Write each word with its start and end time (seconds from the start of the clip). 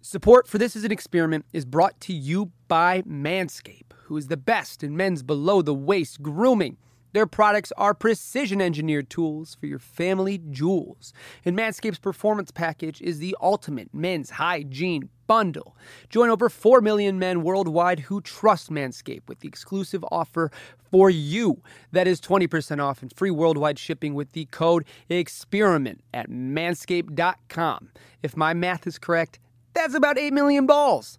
Support 0.00 0.46
for 0.46 0.58
This 0.58 0.76
is 0.76 0.84
an 0.84 0.92
Experiment 0.92 1.44
is 1.52 1.64
brought 1.64 2.00
to 2.02 2.12
you 2.12 2.52
by 2.68 3.02
Manscaped, 3.02 3.92
who 4.04 4.16
is 4.16 4.28
the 4.28 4.36
best 4.36 4.84
in 4.84 4.96
men's 4.96 5.24
below 5.24 5.60
the 5.60 5.74
waist 5.74 6.22
grooming. 6.22 6.76
Their 7.14 7.26
products 7.26 7.72
are 7.76 7.94
precision 7.94 8.60
engineered 8.60 9.10
tools 9.10 9.56
for 9.58 9.66
your 9.66 9.80
family 9.80 10.40
jewels. 10.50 11.12
And 11.44 11.58
Manscaped's 11.58 11.98
performance 11.98 12.52
package 12.52 13.02
is 13.02 13.18
the 13.18 13.36
ultimate 13.40 13.92
men's 13.92 14.30
hygiene 14.30 15.08
bundle. 15.26 15.76
Join 16.10 16.30
over 16.30 16.48
4 16.48 16.80
million 16.80 17.18
men 17.18 17.42
worldwide 17.42 18.00
who 18.00 18.20
trust 18.20 18.70
Manscaped 18.70 19.26
with 19.26 19.40
the 19.40 19.48
exclusive 19.48 20.04
offer 20.12 20.52
for 20.92 21.10
you. 21.10 21.60
That 21.90 22.06
is 22.06 22.20
20% 22.20 22.80
off 22.80 23.02
and 23.02 23.12
free 23.12 23.32
worldwide 23.32 23.80
shipping 23.80 24.14
with 24.14 24.30
the 24.30 24.44
code 24.46 24.84
EXPERIMENT 25.10 26.02
at 26.14 26.30
manscaped.com. 26.30 27.88
If 28.22 28.36
my 28.36 28.54
math 28.54 28.86
is 28.86 28.98
correct, 28.98 29.40
that's 29.78 29.94
about 29.94 30.18
8 30.18 30.32
million 30.32 30.66
balls. 30.66 31.18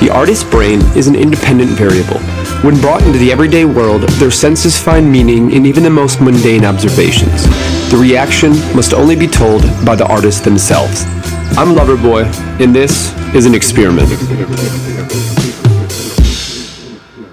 The 0.00 0.10
artist's 0.10 0.48
brain 0.48 0.80
is 0.96 1.06
an 1.06 1.14
independent 1.14 1.70
variable. 1.72 2.18
When 2.62 2.80
brought 2.80 3.02
into 3.02 3.18
the 3.18 3.30
everyday 3.30 3.66
world, 3.66 4.02
their 4.20 4.30
senses 4.30 4.80
find 4.80 5.12
meaning 5.12 5.52
in 5.52 5.66
even 5.66 5.82
the 5.82 5.90
most 5.90 6.22
mundane 6.22 6.64
observations. 6.64 7.42
The 7.90 7.98
reaction 8.00 8.52
must 8.74 8.94
only 8.94 9.16
be 9.16 9.26
told 9.26 9.62
by 9.84 9.96
the 9.96 10.06
artists 10.06 10.40
themselves. 10.40 11.04
I'm 11.58 11.74
Loverboy, 11.74 12.24
and 12.58 12.74
this 12.74 13.14
is 13.34 13.44
an 13.44 13.54
experiment. 13.54 14.08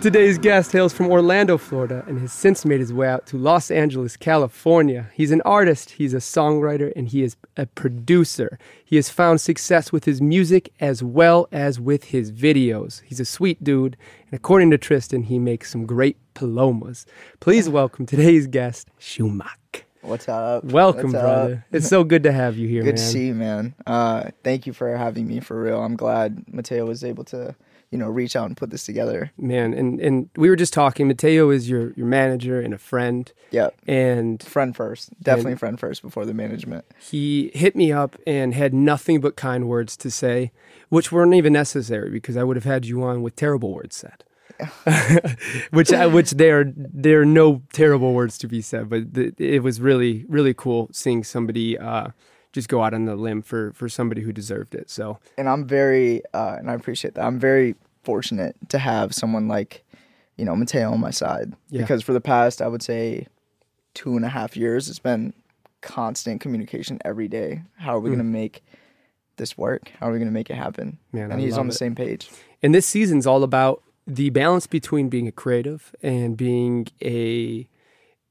Today's 0.04 0.38
guest 0.38 0.74
hails 0.74 0.92
from 0.92 1.10
Orlando, 1.10 1.58
Florida, 1.58 2.04
and 2.10 2.20
has 2.20 2.34
since 2.34 2.66
made 2.66 2.82
his 2.82 2.92
way 2.92 3.08
out 3.08 3.26
to 3.28 3.38
Los 3.38 3.72
Angeles, 3.72 4.18
California. 4.18 5.10
He's 5.14 5.32
an 5.32 5.42
artist, 5.46 5.92
he's 5.92 6.14
a 6.14 6.18
songwriter, 6.18 6.92
and 6.98 7.08
he 7.08 7.24
is 7.24 7.38
a 7.56 7.68
producer. 7.68 8.60
He 8.84 8.98
has 8.98 9.08
found 9.08 9.40
success 9.40 9.94
with 9.94 10.04
his 10.04 10.22
music 10.22 10.74
as 10.82 11.02
well 11.02 11.48
as 11.54 11.80
with 11.80 12.04
his 12.04 12.34
videos. 12.34 13.02
He's 13.06 13.22
a 13.22 13.26
sweet 13.26 13.64
dude, 13.64 13.96
and 14.30 14.34
according 14.34 14.72
to 14.72 14.78
Tristan, 14.78 15.24
he 15.24 15.40
makes 15.40 15.72
some 15.72 15.86
great 15.86 16.18
palomas. 16.34 17.06
Please 17.40 17.70
welcome 17.70 18.06
today's 18.06 18.46
guest, 18.46 18.90
Shumaq. 19.00 19.84
What's 20.02 20.28
up? 20.28 20.66
Welcome, 20.66 21.14
What's 21.14 21.24
brother. 21.24 21.54
Up? 21.54 21.60
It's 21.72 21.88
so 21.88 22.04
good 22.04 22.24
to 22.24 22.34
have 22.34 22.58
you 22.58 22.68
here, 22.68 22.84
Good 22.84 22.96
man. 22.96 22.98
to 22.98 23.02
see 23.02 23.28
you, 23.28 23.36
man. 23.36 23.74
Uh, 23.88 24.32
thank 24.44 24.68
you 24.68 24.74
for 24.74 24.98
having 24.98 25.28
me 25.28 25.40
for 25.40 25.62
real. 25.62 25.82
I'm 25.82 25.96
glad 25.96 26.44
Mateo 26.54 26.86
was 26.86 27.06
able 27.06 27.24
to, 27.26 27.56
you 27.94 28.00
know, 28.00 28.10
reach 28.10 28.36
out 28.36 28.48
and 28.48 28.58
put 28.58 28.72
this 28.72 28.88
together. 28.88 29.32
Man, 29.38 29.72
and, 29.72 30.02
and 30.02 30.28
we 30.36 30.50
were 30.50 30.56
just 30.56 30.74
talking. 30.74 31.08
Mateo 31.08 31.52
is 31.52 31.70
your, 31.70 31.94
your 31.94 32.08
manager 32.08 32.60
and 32.60 32.74
a 32.74 32.80
friend. 32.80 33.32
Yep. 33.52 33.76
And 33.88 34.42
Friend 34.42 34.76
first. 34.76 35.12
Definitely 35.22 35.58
friend 35.58 35.80
first 35.80 36.02
before 36.02 36.26
the 36.26 36.34
management. 36.34 36.86
he 37.00 37.52
hit 37.54 37.76
me 37.76 37.92
up 37.92 38.18
and 38.26 38.56
had 38.56 38.74
nothing 38.74 39.22
but 39.22 39.36
kind 39.36 39.68
words 39.68 39.96
to 39.98 40.10
say, 40.10 40.52
which 40.90 41.12
weren't 41.12 41.36
even 41.36 41.54
necessary 41.54 42.10
because 42.10 42.36
I 42.36 42.44
would 42.44 42.58
have 42.58 42.64
had 42.64 42.88
you 42.88 43.04
on 43.04 43.22
with 43.22 43.36
terrible 43.36 43.72
words 43.76 43.96
said. 43.96 44.24
which 45.70 45.92
which 45.92 46.32
there 46.32 46.62
are 46.62 46.74
there 46.76 47.22
are 47.22 47.26
no 47.26 47.62
terrible 47.74 48.14
words 48.14 48.40
to 48.40 48.48
be 48.48 48.62
said, 48.62 48.90
but 48.90 49.14
th- 49.14 49.36
it 49.38 49.62
was 49.62 49.80
really 49.80 50.26
really 50.28 50.54
cool 50.56 50.90
seeing 50.92 51.24
somebody 51.24 51.78
uh, 51.78 52.08
just 52.54 52.70
go 52.70 52.84
out 52.84 52.94
on 52.94 53.06
the 53.06 53.16
limb 53.16 53.42
for 53.42 53.74
for 53.74 53.90
somebody 53.90 54.22
who 54.22 54.32
deserved 54.32 54.74
it. 54.76 54.90
So 54.90 55.20
And 55.38 55.50
I'm 55.50 55.68
very, 55.68 56.22
uh, 56.34 56.56
and 56.60 56.72
I 56.72 56.76
appreciate 56.76 57.16
that. 57.16 57.26
I'm 57.26 57.40
very 57.40 57.76
fortunate 58.04 58.56
to 58.70 58.78
have 58.78 59.14
someone 59.14 59.48
like, 59.48 59.84
you 60.38 60.46
know, 60.46 60.56
Mateo 60.56 60.92
on 60.92 61.00
my 61.00 61.12
side. 61.12 61.54
Yeah. 61.70 61.82
Because 61.82 62.04
for 62.04 62.14
the 62.14 62.22
past, 62.22 62.62
I 62.62 62.68
would 62.68 62.82
say, 62.84 63.28
two 63.94 64.16
and 64.16 64.24
a 64.26 64.30
half 64.30 64.56
years, 64.56 64.90
it's 64.90 65.00
been 65.00 65.34
constant 65.82 66.42
communication 66.42 67.00
every 67.04 67.28
day. 67.28 67.62
How 67.78 67.96
are 67.96 68.00
we 68.00 68.10
going 68.10 68.20
to 68.20 68.24
make 68.24 68.64
this 69.38 69.58
work? 69.58 69.92
How 70.00 70.10
are 70.10 70.12
we 70.12 70.20
going 70.20 70.30
to 70.30 70.34
make 70.34 70.50
it 70.50 70.56
happen? 70.56 71.00
Man, 71.12 71.32
and 71.32 71.42
I 71.42 71.44
he's 71.44 71.58
on 71.58 71.68
the 71.68 71.74
it. 71.74 71.78
same 71.78 71.96
page. 71.96 72.30
And 72.62 72.74
this 72.74 72.86
season's 72.86 73.28
all 73.28 73.44
about 73.44 73.84
the 74.06 74.30
balance 74.30 74.68
between 74.68 75.10
being 75.10 75.28
a 75.28 75.32
creative 75.32 75.96
and 76.02 76.38
being 76.38 76.88
a 77.02 77.68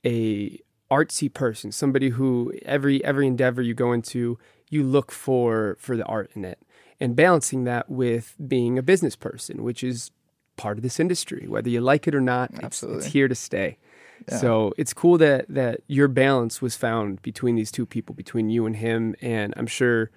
a 0.04 0.58
artsy 0.92 1.32
person, 1.32 1.72
somebody 1.72 2.10
who 2.10 2.52
every 2.64 3.02
every 3.04 3.26
endeavor 3.26 3.62
you 3.62 3.74
go 3.74 3.92
into, 3.92 4.38
you 4.68 4.82
look 4.82 5.10
for 5.10 5.76
for 5.80 5.96
the 5.96 6.04
art 6.04 6.30
in 6.34 6.44
it, 6.44 6.58
and 7.00 7.16
balancing 7.16 7.64
that 7.64 7.88
with 7.88 8.36
being 8.46 8.78
a 8.78 8.82
business 8.82 9.16
person, 9.16 9.62
which 9.62 9.82
is 9.82 10.10
part 10.56 10.76
of 10.76 10.82
this 10.82 11.00
industry, 11.00 11.46
whether 11.48 11.70
you 11.70 11.80
like 11.80 12.06
it 12.06 12.14
or 12.14 12.20
not. 12.20 12.50
It's, 12.62 12.82
it's 12.82 13.06
here 13.06 13.26
to 13.26 13.34
stay. 13.34 13.78
So 14.28 14.72
it's 14.76 14.92
cool 14.92 15.18
that 15.18 15.46
that 15.48 15.80
your 15.88 16.08
balance 16.08 16.62
was 16.62 16.76
found 16.76 17.22
between 17.22 17.56
these 17.56 17.72
two 17.72 17.86
people, 17.86 18.14
between 18.14 18.50
you 18.50 18.66
and 18.66 18.76
him, 18.76 19.16
and 19.20 19.52
I'm 19.56 19.66
sure 19.66 20.10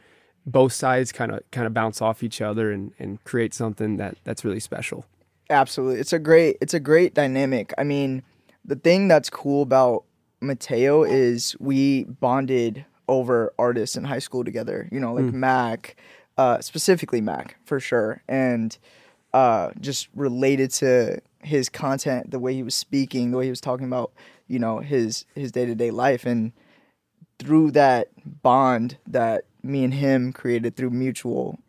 both 0.46 0.74
sides 0.74 1.12
kind 1.12 1.31
of 1.31 1.40
kind 1.52 1.66
of 1.66 1.74
bounce 1.74 2.02
off 2.02 2.22
each 2.22 2.41
other 2.41 2.72
and, 2.72 2.91
and 3.00 3.24
create 3.24 3.53
something 3.53 3.97
that 3.97 4.18
that's 4.24 4.46
really 4.46 4.59
special. 4.59 5.06
Absolutely. 5.50 6.00
It's 6.00 6.14
a 6.14 6.19
great 6.19 6.58
it's 6.62 6.74
a 6.74 6.80
great 6.80 7.14
dynamic. 7.14 7.74
I 7.78 7.84
mean, 7.84 8.24
the 8.64 8.75
thing 8.75 9.08
that's 9.08 9.30
cool 9.30 9.64
about 9.64 10.03
Mateo 10.46 11.04
is 11.04 11.56
we 11.60 12.04
bonded 12.06 12.86
over 13.08 13.54
artists 13.60 13.96
in 13.96 14.04
high 14.04 14.20
school 14.20 14.44
together. 14.44 14.88
You 14.92 15.00
know, 15.00 15.14
like 15.14 15.26
Mac, 15.34 15.96
uh, 16.38 16.62
specifically 16.62 17.22
Mac 17.22 17.58
for 17.66 17.80
sure, 17.80 18.22
and 18.28 18.78
uh, 19.34 19.72
just 19.80 20.08
related 20.16 20.72
to 20.72 21.20
his 21.42 21.70
content, 21.70 22.32
the 22.32 22.40
way 22.40 22.54
he 22.54 22.64
was 22.64 22.76
speaking, 22.76 23.32
the 23.32 23.38
way 23.38 23.44
he 23.46 23.50
was 23.50 23.62
talking 23.62 23.86
about, 23.86 24.12
you 24.48 24.60
know, 24.60 24.80
his 24.80 25.26
his 25.36 25.52
day 25.52 25.66
to 25.66 25.76
day 25.76 25.92
life, 25.92 26.26
and 26.26 26.52
through 27.38 27.72
that 27.72 28.10
bond 28.42 28.98
that 29.06 29.46
me 29.62 29.84
and 29.84 29.94
him 29.94 30.32
created 30.32 30.76
through 30.76 30.90
mutual 30.90 31.60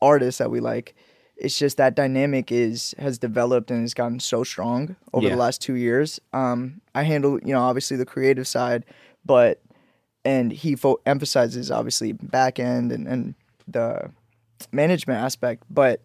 artists 0.00 0.38
that 0.38 0.50
we 0.50 0.60
like 0.60 0.94
it's 1.40 1.58
just 1.58 1.76
that 1.78 1.94
dynamic 1.94 2.52
is 2.52 2.94
has 2.98 3.18
developed 3.18 3.70
and 3.70 3.80
has 3.82 3.94
gotten 3.94 4.20
so 4.20 4.44
strong 4.44 4.96
over 5.12 5.26
Yeah. 5.26 5.32
the 5.34 5.38
last 5.40 5.60
two 5.60 5.74
years 5.74 6.20
um 6.32 6.80
i 6.94 7.02
handle 7.02 7.38
you 7.44 7.52
know 7.52 7.60
obviously 7.60 7.96
the 7.96 8.06
creative 8.06 8.46
side 8.46 8.84
but 9.24 9.60
and 10.24 10.52
he 10.52 10.76
fo- 10.76 11.00
emphasizes 11.06 11.70
obviously 11.70 12.12
back 12.12 12.58
end 12.58 12.92
and, 12.92 13.06
and 13.08 13.34
the 13.66 14.10
management 14.72 15.18
aspect 15.20 15.62
but 15.70 16.00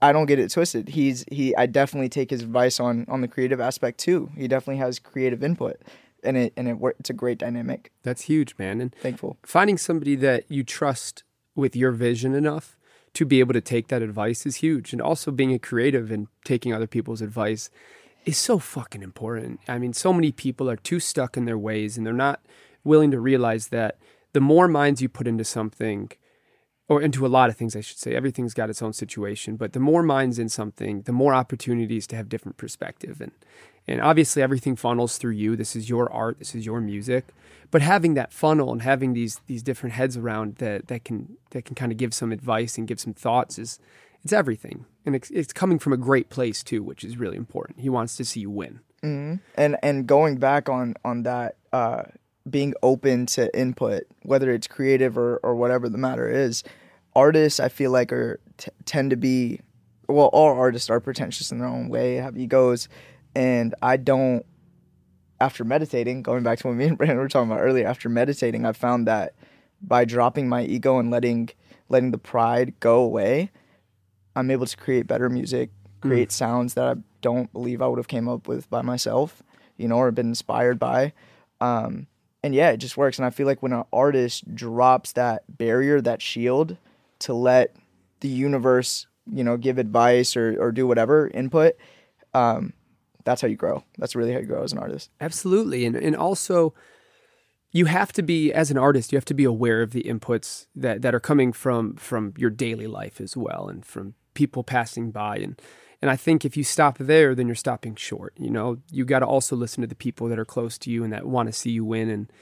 i 0.00 0.12
don't 0.12 0.26
get 0.26 0.38
it 0.38 0.50
twisted 0.50 0.88
he's 0.90 1.24
he 1.30 1.54
i 1.56 1.66
definitely 1.66 2.08
take 2.08 2.30
his 2.30 2.42
advice 2.42 2.78
on 2.78 3.04
on 3.08 3.20
the 3.22 3.28
creative 3.28 3.60
aspect 3.60 3.98
too 3.98 4.30
he 4.36 4.46
definitely 4.46 4.76
has 4.78 4.98
creative 4.98 5.42
input 5.42 5.76
and 6.22 6.36
it 6.36 6.52
and 6.56 6.68
it 6.68 6.76
it's 7.00 7.10
a 7.10 7.12
great 7.12 7.38
dynamic 7.38 7.90
That's 8.02 8.22
huge, 8.22 8.54
man. 8.58 8.80
And 8.80 8.94
thankful 8.96 9.36
finding 9.44 9.78
somebody 9.78 10.16
that 10.16 10.44
you 10.48 10.64
trust 10.64 11.24
with 11.54 11.74
your 11.76 11.92
vision 11.92 12.34
enough 12.34 12.75
to 13.16 13.24
be 13.24 13.40
able 13.40 13.54
to 13.54 13.62
take 13.62 13.88
that 13.88 14.02
advice 14.02 14.44
is 14.44 14.56
huge. 14.56 14.92
And 14.92 15.00
also 15.00 15.30
being 15.30 15.54
a 15.54 15.58
creative 15.58 16.10
and 16.10 16.28
taking 16.44 16.74
other 16.74 16.86
people's 16.86 17.22
advice 17.22 17.70
is 18.26 18.36
so 18.36 18.58
fucking 18.58 19.02
important. 19.02 19.58
I 19.66 19.78
mean, 19.78 19.94
so 19.94 20.12
many 20.12 20.32
people 20.32 20.68
are 20.68 20.76
too 20.76 21.00
stuck 21.00 21.34
in 21.34 21.46
their 21.46 21.56
ways 21.56 21.96
and 21.96 22.06
they're 22.06 22.12
not 22.12 22.42
willing 22.84 23.10
to 23.12 23.18
realize 23.18 23.68
that 23.68 23.96
the 24.34 24.40
more 24.42 24.68
minds 24.68 25.00
you 25.00 25.08
put 25.08 25.26
into 25.26 25.44
something, 25.44 26.10
or 26.88 27.02
into 27.02 27.26
a 27.26 27.28
lot 27.28 27.50
of 27.50 27.56
things, 27.56 27.74
I 27.74 27.80
should 27.80 27.98
say, 27.98 28.14
everything's 28.14 28.54
got 28.54 28.70
its 28.70 28.80
own 28.80 28.92
situation, 28.92 29.56
but 29.56 29.72
the 29.72 29.80
more 29.80 30.02
minds 30.02 30.38
in 30.38 30.48
something, 30.48 31.02
the 31.02 31.12
more 31.12 31.34
opportunities 31.34 32.06
to 32.08 32.16
have 32.16 32.28
different 32.28 32.56
perspective. 32.58 33.20
And, 33.20 33.32
and 33.88 34.00
obviously, 34.00 34.42
everything 34.42 34.76
funnels 34.76 35.18
through 35.18 35.32
you. 35.32 35.56
This 35.56 35.74
is 35.74 35.88
your 35.88 36.12
art, 36.12 36.38
this 36.38 36.54
is 36.54 36.64
your 36.64 36.80
music. 36.80 37.26
But 37.70 37.82
having 37.82 38.14
that 38.14 38.32
funnel 38.32 38.70
and 38.72 38.82
having 38.82 39.12
these 39.12 39.40
these 39.46 39.62
different 39.62 39.94
heads 39.94 40.16
around 40.16 40.56
that 40.56 40.86
that 40.86 41.04
can 41.04 41.36
that 41.50 41.64
can 41.64 41.74
kind 41.74 41.90
of 41.90 41.98
give 41.98 42.14
some 42.14 42.30
advice 42.30 42.78
and 42.78 42.86
give 42.86 43.00
some 43.00 43.12
thoughts 43.14 43.58
is 43.58 43.80
it's 44.22 44.32
everything, 44.32 44.86
and 45.04 45.14
it's, 45.14 45.30
it's 45.30 45.52
coming 45.52 45.78
from 45.78 45.92
a 45.92 45.96
great 45.96 46.30
place 46.30 46.62
too, 46.62 46.82
which 46.82 47.04
is 47.04 47.16
really 47.16 47.36
important. 47.36 47.80
He 47.80 47.88
wants 47.88 48.16
to 48.16 48.24
see 48.24 48.40
you 48.40 48.50
win. 48.50 48.80
and 49.56 49.76
and 49.82 50.06
going 50.06 50.38
back 50.38 50.68
on 50.68 50.94
on 51.04 51.24
that 51.24 51.56
uh 51.72 52.04
being 52.48 52.74
open 52.82 53.26
to 53.26 53.54
input 53.58 54.04
whether 54.22 54.52
it's 54.52 54.66
creative 54.66 55.16
or 55.18 55.38
or 55.38 55.54
whatever 55.54 55.88
the 55.88 55.98
matter 55.98 56.28
is 56.28 56.62
artists 57.14 57.60
i 57.60 57.68
feel 57.68 57.90
like 57.90 58.12
are 58.12 58.40
t- 58.56 58.70
tend 58.84 59.10
to 59.10 59.16
be 59.16 59.60
well 60.08 60.26
all 60.26 60.56
artists 60.56 60.90
are 60.90 61.00
pretentious 61.00 61.50
in 61.50 61.58
their 61.58 61.68
own 61.68 61.88
way 61.88 62.16
have 62.16 62.36
egos 62.36 62.88
and 63.34 63.74
i 63.82 63.96
don't 63.96 64.44
after 65.40 65.64
meditating 65.64 66.22
going 66.22 66.42
back 66.42 66.58
to 66.58 66.68
what 66.68 66.76
me 66.76 66.86
and 66.86 66.98
brandon 66.98 67.18
were 67.18 67.28
talking 67.28 67.50
about 67.50 67.62
earlier 67.62 67.86
after 67.86 68.08
meditating 68.08 68.64
i 68.64 68.72
found 68.72 69.06
that 69.06 69.34
by 69.82 70.04
dropping 70.04 70.48
my 70.48 70.62
ego 70.62 70.98
and 70.98 71.10
letting 71.10 71.48
letting 71.88 72.10
the 72.10 72.18
pride 72.18 72.72
go 72.80 73.02
away 73.02 73.50
i'm 74.34 74.50
able 74.50 74.66
to 74.66 74.76
create 74.76 75.06
better 75.06 75.28
music 75.28 75.70
create 76.00 76.30
sounds 76.30 76.74
that 76.74 76.86
i 76.86 77.00
don't 77.20 77.52
believe 77.52 77.82
i 77.82 77.86
would 77.86 77.98
have 77.98 78.08
came 78.08 78.28
up 78.28 78.46
with 78.46 78.68
by 78.70 78.82
myself 78.82 79.42
you 79.76 79.88
know 79.88 79.96
or 79.96 80.10
been 80.10 80.28
inspired 80.28 80.78
by. 80.78 81.12
Um, 81.60 82.06
and 82.46 82.54
yeah 82.54 82.70
it 82.70 82.78
just 82.78 82.96
works. 82.96 83.18
And 83.18 83.26
i 83.26 83.30
feel 83.30 83.46
like 83.46 83.62
when 83.62 83.72
an 83.72 83.84
artist 83.92 84.54
drops 84.54 85.12
that 85.12 85.44
barrier 85.48 86.00
that 86.00 86.22
shield 86.22 86.76
to 87.20 87.34
let 87.34 87.76
the 88.20 88.28
universe 88.28 89.06
you 89.30 89.44
know 89.44 89.56
give 89.56 89.78
advice 89.78 90.36
or, 90.36 90.56
or 90.60 90.72
do 90.72 90.86
whatever 90.86 91.28
input 91.28 91.76
um, 92.34 92.74
that's 93.26 93.42
how 93.42 93.48
you 93.48 93.56
grow. 93.56 93.82
That's 93.98 94.14
really 94.14 94.32
how 94.32 94.38
you 94.38 94.46
grow 94.46 94.62
as 94.62 94.72
an 94.72 94.78
artist. 94.78 95.10
Absolutely. 95.20 95.84
And 95.84 95.96
and 95.96 96.14
also 96.16 96.74
you 97.72 97.86
have 97.86 98.12
to 98.12 98.22
be 98.22 98.52
as 98.52 98.70
an 98.70 98.78
artist 98.78 99.12
you 99.12 99.16
have 99.16 99.24
to 99.26 99.34
be 99.34 99.44
aware 99.44 99.82
of 99.82 99.90
the 99.90 100.04
inputs 100.04 100.66
that, 100.74 101.02
that 101.02 101.14
are 101.14 101.20
coming 101.20 101.52
from 101.52 101.94
from 101.96 102.32
your 102.38 102.50
daily 102.50 102.86
life 102.86 103.20
as 103.20 103.36
well 103.36 103.68
and 103.68 103.84
from 103.84 104.14
people 104.34 104.62
passing 104.62 105.10
by. 105.10 105.36
And 105.36 105.60
and 106.02 106.10
I 106.10 106.16
think 106.16 106.44
if 106.44 106.56
you 106.56 106.64
stop 106.64 106.98
there 106.98 107.34
then 107.34 107.46
you're 107.46 107.54
stopping 107.54 107.94
short 107.96 108.32
you 108.38 108.50
know 108.50 108.78
you 108.90 109.04
got 109.04 109.20
to 109.20 109.26
also 109.26 109.56
listen 109.56 109.80
to 109.82 109.86
the 109.86 109.94
people 109.94 110.28
that 110.28 110.38
are 110.38 110.44
close 110.44 110.78
to 110.78 110.90
you 110.90 111.04
and 111.04 111.12
that 111.12 111.26
want 111.26 111.48
to 111.48 111.52
see 111.52 111.70
you 111.70 111.84
win 111.84 112.08
and 112.10 112.32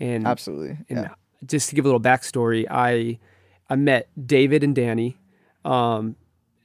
and 0.00 0.26
Absolutely. 0.26 0.78
and 0.88 0.98
Yeah. 1.04 1.14
just 1.46 1.68
to 1.70 1.74
give 1.74 1.84
a 1.84 1.88
little 1.88 2.00
backstory, 2.00 2.66
I 2.70 3.18
I 3.70 3.76
met 3.76 4.08
David 4.26 4.62
and 4.64 4.74
Danny. 4.74 5.16
Um, 5.64 6.16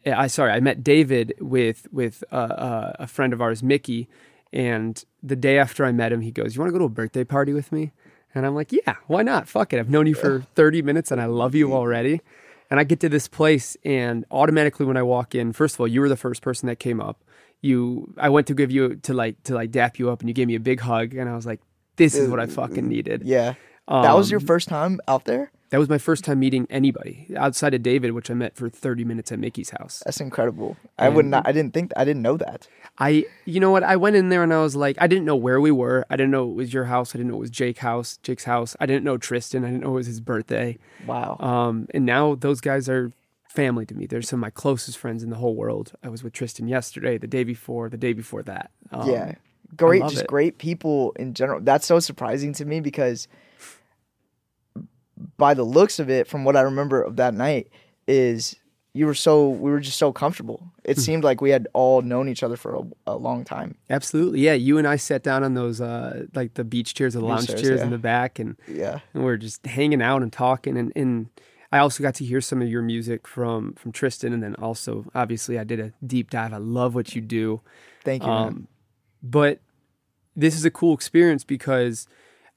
I 0.05 0.27
sorry, 0.27 0.51
I 0.51 0.59
met 0.59 0.83
David 0.83 1.33
with 1.39 1.87
with 1.91 2.23
uh, 2.31 2.35
uh, 2.35 2.93
a 2.99 3.07
friend 3.07 3.33
of 3.33 3.41
ours, 3.41 3.63
Mickey. 3.63 4.07
And 4.51 5.03
the 5.23 5.35
day 5.35 5.57
after 5.57 5.83
I 5.83 5.91
met 5.91 6.11
him, 6.13 6.21
he 6.21 6.31
goes, 6.31 6.55
"You 6.55 6.61
want 6.61 6.69
to 6.69 6.73
go 6.73 6.79
to 6.79 6.85
a 6.85 6.89
birthday 6.89 7.23
party 7.23 7.53
with 7.53 7.71
me?" 7.71 7.91
And 8.35 8.45
I'm 8.45 8.53
like, 8.55 8.71
"Yeah, 8.71 8.95
why 9.07 9.23
not? 9.23 9.47
Fuck 9.47 9.73
it. 9.73 9.79
I've 9.79 9.89
known 9.89 10.05
you 10.07 10.13
for 10.15 10.41
30 10.55 10.81
minutes, 10.83 11.09
and 11.11 11.19
I 11.19 11.25
love 11.25 11.55
you 11.55 11.73
already." 11.73 12.21
And 12.69 12.79
I 12.79 12.83
get 12.83 12.99
to 13.01 13.09
this 13.09 13.27
place, 13.27 13.77
and 13.85 14.25
automatically 14.31 14.85
when 14.85 14.97
I 14.97 15.03
walk 15.03 15.35
in, 15.35 15.53
first 15.53 15.75
of 15.75 15.79
all, 15.81 15.87
you 15.87 16.01
were 16.01 16.09
the 16.09 16.17
first 16.17 16.41
person 16.41 16.67
that 16.67 16.79
came 16.79 16.99
up. 16.99 17.23
You, 17.61 18.13
I 18.17 18.29
went 18.29 18.47
to 18.47 18.53
give 18.53 18.71
you 18.71 18.95
to 18.95 19.13
like 19.13 19.41
to 19.43 19.53
like 19.53 19.71
dap 19.71 19.99
you 19.99 20.09
up, 20.09 20.19
and 20.21 20.29
you 20.29 20.33
gave 20.33 20.47
me 20.47 20.55
a 20.55 20.59
big 20.59 20.79
hug, 20.81 21.13
and 21.13 21.29
I 21.29 21.35
was 21.35 21.45
like, 21.45 21.61
"This 21.97 22.15
is 22.15 22.29
what 22.29 22.39
I 22.39 22.45
fucking 22.47 22.87
needed." 22.87 23.23
Yeah. 23.25 23.53
that 23.87 24.15
was 24.15 24.31
your 24.31 24.39
Um, 24.39 24.45
first 24.47 24.67
time 24.69 24.99
out 25.07 25.25
there? 25.25 25.51
That 25.73 25.79
was 25.79 25.89
my 25.89 25.97
first 25.97 26.23
time 26.23 26.39
meeting 26.39 26.67
anybody 26.69 27.25
outside 27.35 27.73
of 27.73 27.81
David, 27.81 28.11
which 28.11 28.29
I 28.29 28.35
met 28.35 28.55
for 28.55 28.69
30 28.69 29.05
minutes 29.05 29.31
at 29.31 29.39
Mickey's 29.39 29.71
house. 29.71 30.03
That's 30.05 30.21
incredible. 30.21 30.77
I 30.99 31.09
would 31.09 31.25
not, 31.25 31.47
I 31.47 31.51
didn't 31.51 31.73
think 31.73 31.91
I 31.97 32.05
didn't 32.05 32.21
know 32.21 32.37
that. 32.37 32.67
I, 32.99 33.25
you 33.45 33.59
know 33.59 33.71
what? 33.71 33.81
I 33.81 33.95
went 33.95 34.15
in 34.15 34.29
there 34.29 34.43
and 34.43 34.53
I 34.53 34.61
was 34.61 34.75
like, 34.75 34.97
I 35.01 35.07
didn't 35.07 35.25
know 35.25 35.35
where 35.35 35.59
we 35.59 35.71
were. 35.71 36.05
I 36.11 36.15
didn't 36.15 36.29
know 36.29 36.47
it 36.47 36.53
was 36.53 36.75
your 36.75 36.85
house. 36.85 37.15
I 37.15 37.17
didn't 37.17 37.31
know 37.31 37.37
it 37.37 37.39
was 37.39 37.49
Jake's 37.49 37.79
house, 37.79 38.19
Jake's 38.21 38.43
house. 38.43 38.75
I 38.79 38.85
didn't 38.85 39.03
know 39.03 39.17
Tristan. 39.17 39.65
I 39.65 39.69
didn't 39.69 39.81
know 39.81 39.89
it 39.89 39.93
was 39.93 40.05
his 40.05 40.21
birthday. 40.21 40.77
Wow. 41.07 41.37
Um, 41.39 41.87
and 41.91 42.05
now 42.05 42.35
those 42.35 42.61
guys 42.61 42.87
are 42.87 43.11
family 43.49 43.87
to 43.87 43.95
me. 43.95 44.05
They're 44.05 44.21
some 44.21 44.41
of 44.41 44.41
my 44.41 44.51
closest 44.51 44.99
friends 44.99 45.23
in 45.23 45.31
the 45.31 45.37
whole 45.37 45.55
world. 45.55 45.93
I 46.03 46.09
was 46.09 46.23
with 46.23 46.33
Tristan 46.33 46.67
yesterday, 46.67 47.17
the 47.17 47.25
day 47.25 47.43
before, 47.43 47.89
the 47.89 47.97
day 47.97 48.13
before 48.13 48.43
that. 48.43 48.69
Um, 48.91 49.09
yeah. 49.09 49.33
Great 49.75 50.03
just 50.03 50.21
it. 50.21 50.27
great 50.27 50.59
people 50.59 51.13
in 51.13 51.33
general. 51.33 51.61
That's 51.61 51.87
so 51.87 51.99
surprising 51.99 52.53
to 52.53 52.65
me 52.65 52.79
because 52.79 53.27
by 55.37 55.53
the 55.53 55.63
looks 55.63 55.99
of 55.99 56.09
it, 56.09 56.27
from 56.27 56.43
what 56.45 56.55
I 56.55 56.61
remember 56.61 57.01
of 57.01 57.15
that 57.17 57.33
night, 57.33 57.69
is 58.07 58.55
you 58.95 59.07
were 59.07 59.15
so 59.15 59.49
we 59.49 59.71
were 59.71 59.79
just 59.79 59.97
so 59.97 60.11
comfortable. 60.11 60.71
It 60.83 60.97
Hmm. 60.97 61.01
seemed 61.01 61.23
like 61.23 61.41
we 61.41 61.49
had 61.49 61.67
all 61.73 62.01
known 62.03 62.29
each 62.29 62.43
other 62.43 62.55
for 62.55 62.75
a, 62.75 62.81
a 63.07 63.15
long 63.17 63.43
time. 63.43 63.75
Absolutely. 63.89 64.41
Yeah. 64.41 64.53
You 64.53 64.77
and 64.77 64.87
I 64.87 64.97
sat 64.97 65.23
down 65.23 65.43
on 65.43 65.55
those, 65.55 65.81
uh, 65.81 66.25
like 66.35 66.53
the 66.53 66.63
beach 66.63 66.93
chairs, 66.93 67.13
the 67.15 67.19
Beach 67.21 67.27
lounge 67.29 67.47
chairs, 67.47 67.61
chairs 67.61 67.79
yeah. 67.79 67.85
in 67.85 67.91
the 67.91 67.97
back 67.97 68.37
and, 68.37 68.55
Yeah. 68.67 68.99
and 69.15 69.23
we're 69.23 69.37
just 69.37 69.65
hanging 69.65 70.01
out 70.01 70.21
and 70.21 70.31
talking 70.31 70.77
and, 70.77 70.91
and 70.95 71.29
I 71.71 71.79
also 71.79 72.03
got 72.03 72.13
to 72.15 72.25
hear 72.25 72.39
some 72.39 72.61
of 72.61 72.69
your 72.69 72.83
music 72.83 73.27
from 73.27 73.73
from 73.73 73.91
Tristan 73.93 74.31
and 74.31 74.43
then 74.43 74.53
also 74.55 75.05
obviously 75.15 75.57
I 75.57 75.63
did 75.63 75.79
a 75.79 75.91
deep 76.05 76.29
dive. 76.29 76.53
I 76.53 76.57
love 76.57 76.93
what 76.93 77.15
you 77.15 77.21
do. 77.21 77.61
Thank 78.03 78.21
you. 78.23 78.29
Um 78.29 78.67
but 79.23 79.59
this 80.35 80.55
is 80.55 80.65
a 80.65 80.69
cool 80.71 80.93
experience 80.93 81.43
because 81.43 82.05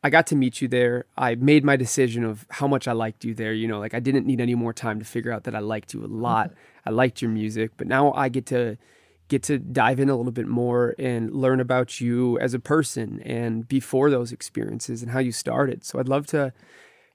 I 0.07 0.09
got 0.09 0.29
to 0.29 0.37
meet 0.37 0.63
you 0.63 0.69
there. 0.69 1.05
I 1.19 1.35
made 1.35 1.65
my 1.65 1.75
decision 1.75 2.23
of 2.23 2.47
how 2.49 2.69
much 2.69 2.87
I 2.87 2.93
liked 2.93 3.25
you 3.25 3.35
there. 3.35 3.53
You 3.53 3.67
know, 3.67 3.81
like 3.81 3.93
I 3.93 3.99
didn't 3.99 4.25
need 4.25 4.41
any 4.41 4.55
more 4.55 4.73
time 4.73 5.01
to 5.01 5.05
figure 5.05 5.33
out 5.33 5.43
that 5.45 5.57
I 5.57 5.59
liked 5.59 5.95
you 5.95 6.05
a 6.05 6.07
lot. 6.07 6.53
I 6.85 6.91
liked 6.91 7.21
your 7.21 7.31
music, 7.33 7.73
but 7.77 7.89
now 7.89 8.13
I 8.13 8.29
get 8.29 8.47
to 8.47 8.79
get 9.27 9.43
to 9.43 9.59
dive 9.59 9.99
in 9.99 10.09
a 10.09 10.15
little 10.15 10.31
bit 10.31 10.47
more 10.47 10.95
and 10.97 11.35
learn 11.35 11.59
about 11.59 12.01
you 12.01 12.39
as 12.39 12.55
a 12.55 12.61
person 12.61 13.21
and 13.23 13.67
before 13.67 14.09
those 14.09 14.31
experiences 14.31 15.03
and 15.03 15.11
how 15.11 15.19
you 15.19 15.33
started. 15.33 15.85
So 15.85 15.99
I'd 15.99 16.09
love 16.09 16.29
to 16.29 16.53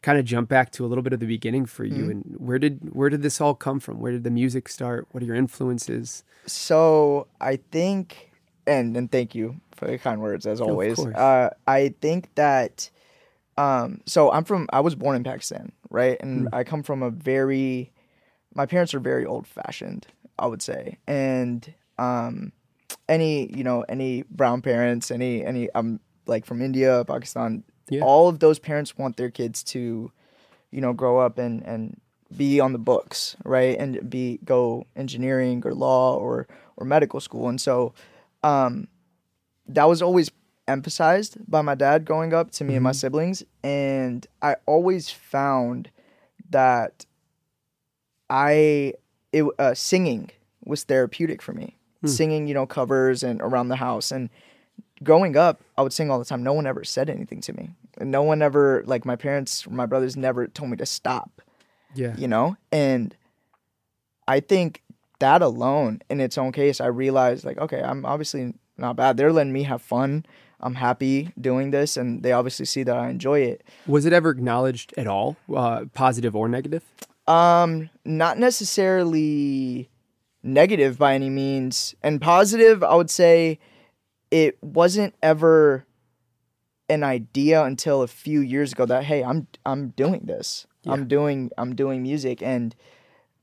kind 0.02 0.20
of 0.20 0.26
jump 0.26 0.50
back 0.50 0.74
to 0.74 0.86
a 0.86 0.88
little 0.88 1.02
bit 1.02 1.14
of 1.14 1.22
the 1.22 1.26
beginning 1.26 1.68
for 1.68 1.86
you 1.86 2.04
mm-hmm. 2.04 2.12
and 2.12 2.36
where 2.40 2.60
did 2.60 2.94
where 2.94 3.10
did 3.10 3.22
this 3.22 3.40
all 3.40 3.56
come 3.56 3.80
from? 3.80 4.02
Where 4.02 4.12
did 4.12 4.26
the 4.26 4.32
music 4.32 4.68
start? 4.68 5.08
What 5.12 5.24
are 5.24 5.26
your 5.26 5.38
influences? 5.38 6.26
So 6.46 7.28
I 7.40 7.56
think, 7.72 8.31
and 8.72 8.96
and 8.98 9.12
thank 9.12 9.36
you 9.36 9.60
for 9.76 9.88
the 9.88 9.98
kind 9.98 10.22
words 10.22 10.46
as 10.46 10.62
always. 10.62 10.98
Uh, 11.16 11.50
I 11.68 11.94
think 12.02 12.34
that, 12.36 12.90
um, 13.58 14.02
so 14.06 14.32
I'm 14.32 14.44
from. 14.44 14.68
I 14.72 14.80
was 14.80 14.96
born 14.96 15.16
in 15.16 15.24
Pakistan, 15.24 15.72
right, 15.90 16.18
and 16.22 16.48
I 16.54 16.64
come 16.64 16.84
from 16.84 17.04
a 17.04 17.10
very, 17.10 17.92
my 18.56 18.66
parents 18.66 18.94
are 18.94 19.00
very 19.00 19.26
old 19.26 19.48
fashioned, 19.48 20.08
I 20.40 20.48
would 20.48 20.62
say, 20.62 20.98
and 21.08 21.74
um, 21.98 22.52
any 23.10 23.52
you 23.56 23.64
know 23.64 23.84
any 23.90 24.24
brown 24.30 24.62
parents, 24.62 25.12
any 25.12 25.44
any 25.46 25.70
I'm 25.76 26.00
like 26.28 26.46
from 26.46 26.62
India, 26.62 27.04
Pakistan, 27.06 27.64
Yeah. 27.90 28.04
all 28.04 28.30
of 28.30 28.40
those 28.40 28.60
parents 28.60 28.98
want 28.98 29.18
their 29.18 29.32
kids 29.32 29.64
to, 29.74 30.12
you 30.72 30.82
know, 30.82 30.94
grow 30.94 31.18
up 31.20 31.38
and 31.38 31.66
and 31.66 32.00
be 32.38 32.62
on 32.62 32.72
the 32.72 32.80
books, 32.80 33.36
right? 33.44 33.76
And 33.78 34.10
be 34.10 34.40
go 34.46 34.86
engineering 34.96 35.62
or 35.66 35.74
law 35.74 36.16
or 36.16 36.48
or 36.78 36.86
medical 36.86 37.20
school. 37.20 37.50
And 37.50 37.60
so 37.60 37.94
um 38.44 38.88
that 39.68 39.86
was 39.86 40.02
always 40.02 40.32
emphasized 40.68 41.38
by 41.50 41.62
my 41.62 41.76
dad 41.76 42.06
growing 42.06 42.34
up 42.34 42.52
to 42.52 42.64
me 42.64 42.76
and 42.76 42.84
my 42.84 42.92
siblings 42.92 43.44
and 43.64 44.26
I 44.42 44.56
always 44.66 45.10
found 45.10 45.90
that 46.50 47.06
I 48.30 48.94
it 49.34 49.44
uh, 49.60 49.74
singing 49.74 50.30
was 50.66 50.84
therapeutic 50.84 51.42
for 51.42 51.54
me. 51.54 51.78
Singing, 52.08 52.48
you 52.48 52.54
know, 52.56 52.66
covers 52.66 53.22
and 53.22 53.40
around 53.42 53.68
the 53.68 53.76
house 53.76 54.12
and 54.12 54.30
growing 55.04 55.38
up, 55.38 55.62
I 55.78 55.84
would 55.84 55.94
sing 55.94 56.10
all 56.10 56.18
the 56.18 56.26
time. 56.26 56.42
No 56.42 56.54
one 56.54 56.66
ever 56.66 56.84
said 56.84 57.10
anything 57.12 57.42
to 57.42 57.54
me. 57.54 57.70
And 58.00 58.10
no 58.10 58.24
one 58.24 58.42
ever 58.42 58.84
like 58.88 59.06
my 59.06 59.16
parents, 59.16 59.68
my 59.70 59.86
brothers 59.86 60.18
never 60.18 60.48
told 60.48 60.72
me 60.72 60.78
to 60.78 60.86
stop 60.86 61.42
Yeah. 61.94 62.16
you 62.18 62.28
know 62.28 62.56
and 62.72 63.16
i 64.28 64.40
think 64.40 64.82
that 65.22 65.42
alone 65.42 66.02
in 66.10 66.20
its 66.20 66.38
own 66.38 66.52
case 66.52 66.82
i 66.82 66.86
realized 66.86 67.46
like 67.46 67.58
okay 67.58 67.82
i'm 67.82 68.06
obviously 68.06 68.54
not 68.78 68.96
bad. 68.96 69.16
They're 69.16 69.32
letting 69.32 69.54
me 69.54 69.64
have 69.64 69.82
fun. 69.82 70.26
I'm 70.60 70.76
happy 70.76 71.32
doing 71.40 71.70
this 71.72 71.98
and 71.98 72.24
they 72.24 72.32
obviously 72.32 72.66
see 72.66 72.84
that 72.84 72.98
i 72.98 73.10
enjoy 73.10 73.40
it. 73.42 73.64
Was 73.86 74.06
it 74.06 74.14
ever 74.14 74.30
acknowledged 74.32 74.94
at 74.98 75.08
all, 75.08 75.38
uh, 75.56 75.86
positive 75.94 76.36
or 76.36 76.50
negative? 76.50 76.84
um 77.28 77.90
not 78.04 78.40
necessarily 78.40 79.88
negative 80.42 80.98
by 80.98 81.14
any 81.14 81.30
means. 81.30 81.96
And 82.02 82.20
positive 82.20 82.84
i 82.84 82.96
would 82.96 83.12
say 83.12 83.60
it 84.32 84.58
wasn't 84.64 85.14
ever 85.22 85.86
an 86.90 87.04
idea 87.04 87.64
until 87.64 88.02
a 88.02 88.08
few 88.08 88.40
years 88.42 88.72
ago 88.74 88.86
that 88.88 89.04
hey 89.04 89.24
i'm 89.24 89.48
i'm 89.66 89.90
doing 89.90 90.22
this. 90.26 90.66
I'm 90.88 91.08
doing 91.08 91.52
i'm 91.60 91.76
doing 91.76 92.02
music 92.02 92.42
and 92.42 92.76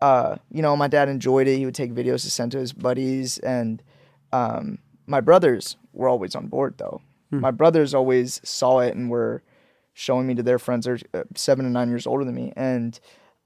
uh 0.00 0.36
you 0.50 0.62
know 0.62 0.76
my 0.76 0.88
dad 0.88 1.08
enjoyed 1.08 1.46
it 1.48 1.58
he 1.58 1.64
would 1.64 1.74
take 1.74 1.92
videos 1.92 2.22
to 2.22 2.30
send 2.30 2.52
to 2.52 2.58
his 2.58 2.72
buddies 2.72 3.38
and 3.38 3.82
um 4.32 4.78
my 5.06 5.20
brothers 5.20 5.76
were 5.92 6.08
always 6.08 6.34
on 6.34 6.46
board 6.46 6.74
though 6.78 7.00
my 7.40 7.50
brothers 7.50 7.94
always 7.94 8.40
saw 8.44 8.78
it 8.78 8.94
and 8.94 9.10
were 9.10 9.42
showing 9.92 10.26
me 10.26 10.34
to 10.34 10.42
their 10.42 10.58
friends 10.58 10.84
they're 10.86 10.98
uh, 11.12 11.24
seven 11.34 11.64
and 11.64 11.74
nine 11.74 11.88
years 11.88 12.06
older 12.06 12.24
than 12.24 12.34
me 12.34 12.52
and 12.56 13.00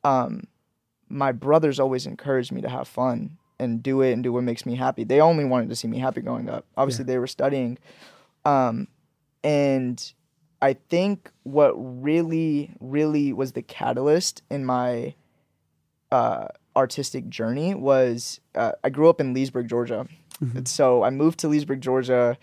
um 0.04 0.47
my 1.09 1.30
brothers 1.30 1.78
always 1.78 2.06
encouraged 2.06 2.52
me 2.52 2.62
to 2.62 2.68
have 2.68 2.88
fun 2.88 3.37
and 3.59 3.82
do 3.82 4.00
it 4.00 4.12
and 4.12 4.23
do 4.23 4.32
what 4.32 4.42
makes 4.42 4.64
me 4.66 4.75
happy. 4.75 5.04
They 5.04 5.21
only 5.21 5.44
wanted 5.44 5.68
to 5.68 5.76
see 5.76 5.87
me 5.87 5.99
happy 5.99 6.23
growing 6.23 6.49
up. 6.49 6.66
Obviously, 6.76 7.04
they 7.04 7.18
were 7.18 7.26
studying. 7.26 7.78
Um, 8.44 8.88
and 9.44 10.12
I 10.61 10.73
think 10.73 11.30
what 11.44 11.73
really, 11.76 12.75
really 12.80 13.32
was 13.32 13.52
the 13.52 13.62
catalyst 13.62 14.42
in 14.50 14.64
my 14.64 15.14
uh, 16.12 16.49
artistic 16.76 17.28
journey 17.28 17.75
was 17.75 18.40
uh, 18.54 18.73
I 18.85 18.90
grew 18.90 19.09
up 19.09 19.21
in 19.21 19.35
Leesburg, 19.35 19.69
Georgia. 19.69 20.07
And 20.57 20.66
So 20.69 21.04
I 21.04 21.11
moved 21.11 21.38
to 21.40 21.49
Leesburg, 21.49 21.81
Georgia. 21.81 22.37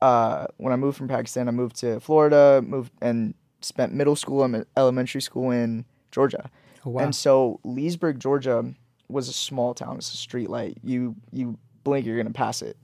Uh, 0.00 0.46
when 0.56 0.72
I 0.72 0.76
moved 0.76 0.96
from 0.96 1.08
Pakistan, 1.08 1.48
I 1.48 1.50
moved 1.50 1.76
to 1.80 2.00
Florida, 2.00 2.62
moved 2.64 2.92
and 3.02 3.34
spent 3.60 3.92
middle 3.92 4.16
school 4.16 4.44
and 4.44 4.64
elementary 4.76 5.20
school 5.20 5.50
in 5.50 5.84
Georgia. 6.12 6.50
Oh, 6.86 6.90
wow. 6.90 7.02
And 7.02 7.14
so 7.14 7.60
Leesburg, 7.64 8.20
Georgia 8.20 8.72
was 9.08 9.28
a 9.28 9.32
small 9.32 9.74
town. 9.74 9.96
It's 9.98 10.12
a 10.14 10.16
street 10.16 10.48
light. 10.48 10.78
You 10.82 11.16
you 11.32 11.58
blink, 11.84 12.06
you're 12.06 12.16
gonna 12.16 12.30
pass 12.30 12.62
it. 12.62 12.76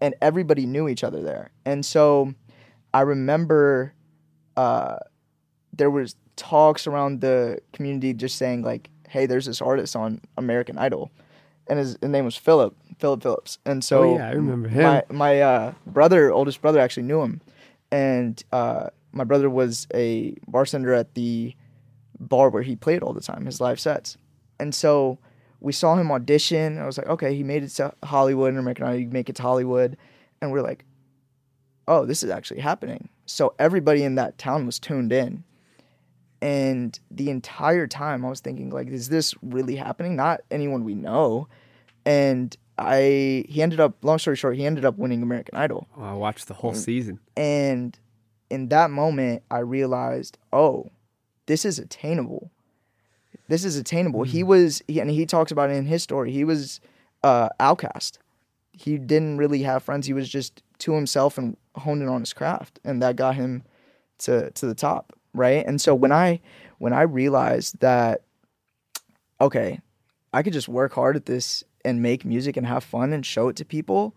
And 0.00 0.14
everybody 0.20 0.66
knew 0.66 0.88
each 0.88 1.04
other 1.04 1.22
there. 1.22 1.50
And 1.64 1.84
so 1.84 2.34
I 2.92 3.02
remember 3.02 3.94
uh, 4.56 4.96
there 5.72 5.90
was 5.90 6.16
talks 6.36 6.86
around 6.86 7.20
the 7.20 7.60
community 7.72 8.12
just 8.12 8.36
saying 8.36 8.62
like, 8.62 8.90
hey, 9.14 9.26
there's 9.26 9.46
this 9.46 9.62
artist 9.62 9.94
on 9.96 10.20
American 10.36 10.76
Idol. 10.76 11.10
And 11.68 11.78
his, 11.78 11.96
his 12.00 12.10
name 12.10 12.24
was 12.26 12.36
Phillip, 12.36 12.76
Phillip 12.98 13.22
Phillips. 13.22 13.58
And 13.64 13.82
so 13.82 14.02
Oh, 14.02 14.16
yeah, 14.18 14.28
I 14.28 14.32
remember 14.32 14.68
him. 14.68 14.82
my 14.82 15.02
my 15.08 15.40
uh, 15.40 15.72
brother, 15.86 16.30
oldest 16.32 16.60
brother, 16.60 16.78
actually 16.80 17.04
knew 17.04 17.22
him, 17.22 17.40
and 17.90 18.42
uh, 18.52 18.88
my 19.12 19.24
brother 19.24 19.48
was 19.48 19.86
a 19.94 20.36
bartender 20.46 20.92
at 20.92 21.14
the 21.14 21.54
bar 22.20 22.50
where 22.50 22.62
he 22.62 22.76
played 22.76 23.02
all 23.02 23.12
the 23.14 23.20
time, 23.22 23.46
his 23.46 23.60
live 23.60 23.80
sets, 23.80 24.18
and 24.60 24.74
so 24.74 25.18
we 25.60 25.72
saw 25.72 25.94
him 25.96 26.10
audition. 26.12 26.78
I 26.78 26.84
was 26.84 26.98
like, 26.98 27.08
okay, 27.08 27.34
he 27.34 27.42
made 27.42 27.62
it 27.62 27.70
to 27.76 27.94
Hollywood 28.02 28.50
and 28.50 28.58
American 28.58 28.84
Idol. 28.86 29.00
You 29.00 29.08
make 29.08 29.30
it 29.30 29.36
to 29.36 29.42
Hollywood, 29.42 29.96
and 30.42 30.52
we're 30.52 30.60
like, 30.60 30.84
oh, 31.88 32.04
this 32.04 32.22
is 32.22 32.28
actually 32.30 32.60
happening. 32.60 33.08
So 33.26 33.54
everybody 33.58 34.02
in 34.02 34.16
that 34.16 34.36
town 34.36 34.66
was 34.66 34.78
tuned 34.78 35.12
in. 35.12 35.44
And 36.44 36.98
the 37.10 37.30
entire 37.30 37.86
time 37.86 38.22
I 38.22 38.28
was 38.28 38.40
thinking 38.40 38.68
like 38.68 38.88
is 38.88 39.08
this 39.08 39.34
really 39.40 39.76
happening? 39.76 40.14
Not 40.14 40.42
anyone 40.50 40.84
we 40.84 40.94
know. 40.94 41.48
And 42.04 42.54
I 42.76 43.46
he 43.48 43.62
ended 43.62 43.80
up 43.80 43.96
long 44.02 44.18
story 44.18 44.36
short, 44.36 44.56
he 44.56 44.66
ended 44.66 44.84
up 44.84 44.98
winning 44.98 45.22
American 45.22 45.56
Idol. 45.56 45.88
Oh, 45.96 46.04
I 46.04 46.12
watched 46.12 46.46
the 46.46 46.54
whole 46.54 46.74
season. 46.74 47.18
And 47.34 47.98
in 48.50 48.68
that 48.68 48.90
moment, 48.90 49.42
I 49.50 49.60
realized, 49.60 50.36
oh, 50.52 50.90
this 51.46 51.64
is 51.64 51.78
attainable. 51.78 52.50
This 53.48 53.64
is 53.64 53.76
attainable. 53.76 54.24
He 54.24 54.42
was, 54.42 54.82
he, 54.86 55.00
and 55.00 55.10
he 55.10 55.26
talks 55.26 55.50
about 55.50 55.70
it 55.70 55.74
in 55.74 55.86
his 55.86 56.02
story. 56.02 56.30
He 56.30 56.44
was 56.44 56.80
uh, 57.22 57.48
outcast. 57.58 58.18
He 58.72 58.98
didn't 58.98 59.38
really 59.38 59.62
have 59.62 59.82
friends. 59.82 60.06
He 60.06 60.12
was 60.12 60.28
just 60.28 60.62
to 60.80 60.92
himself 60.92 61.38
and 61.38 61.56
honing 61.74 62.08
on 62.08 62.20
his 62.20 62.32
craft, 62.32 62.80
and 62.84 63.02
that 63.02 63.16
got 63.16 63.34
him 63.34 63.62
to 64.18 64.50
to 64.50 64.66
the 64.66 64.74
top, 64.74 65.12
right? 65.34 65.64
And 65.66 65.80
so 65.80 65.94
when 65.94 66.12
I 66.12 66.40
when 66.78 66.92
I 66.92 67.02
realized 67.02 67.80
that, 67.80 68.22
okay, 69.40 69.80
I 70.32 70.42
could 70.42 70.52
just 70.52 70.68
work 70.68 70.94
hard 70.94 71.16
at 71.16 71.26
this 71.26 71.62
and 71.84 72.00
make 72.00 72.24
music 72.24 72.56
and 72.56 72.66
have 72.66 72.82
fun 72.82 73.12
and 73.12 73.24
show 73.26 73.48
it 73.48 73.56
to 73.56 73.64
people 73.64 74.14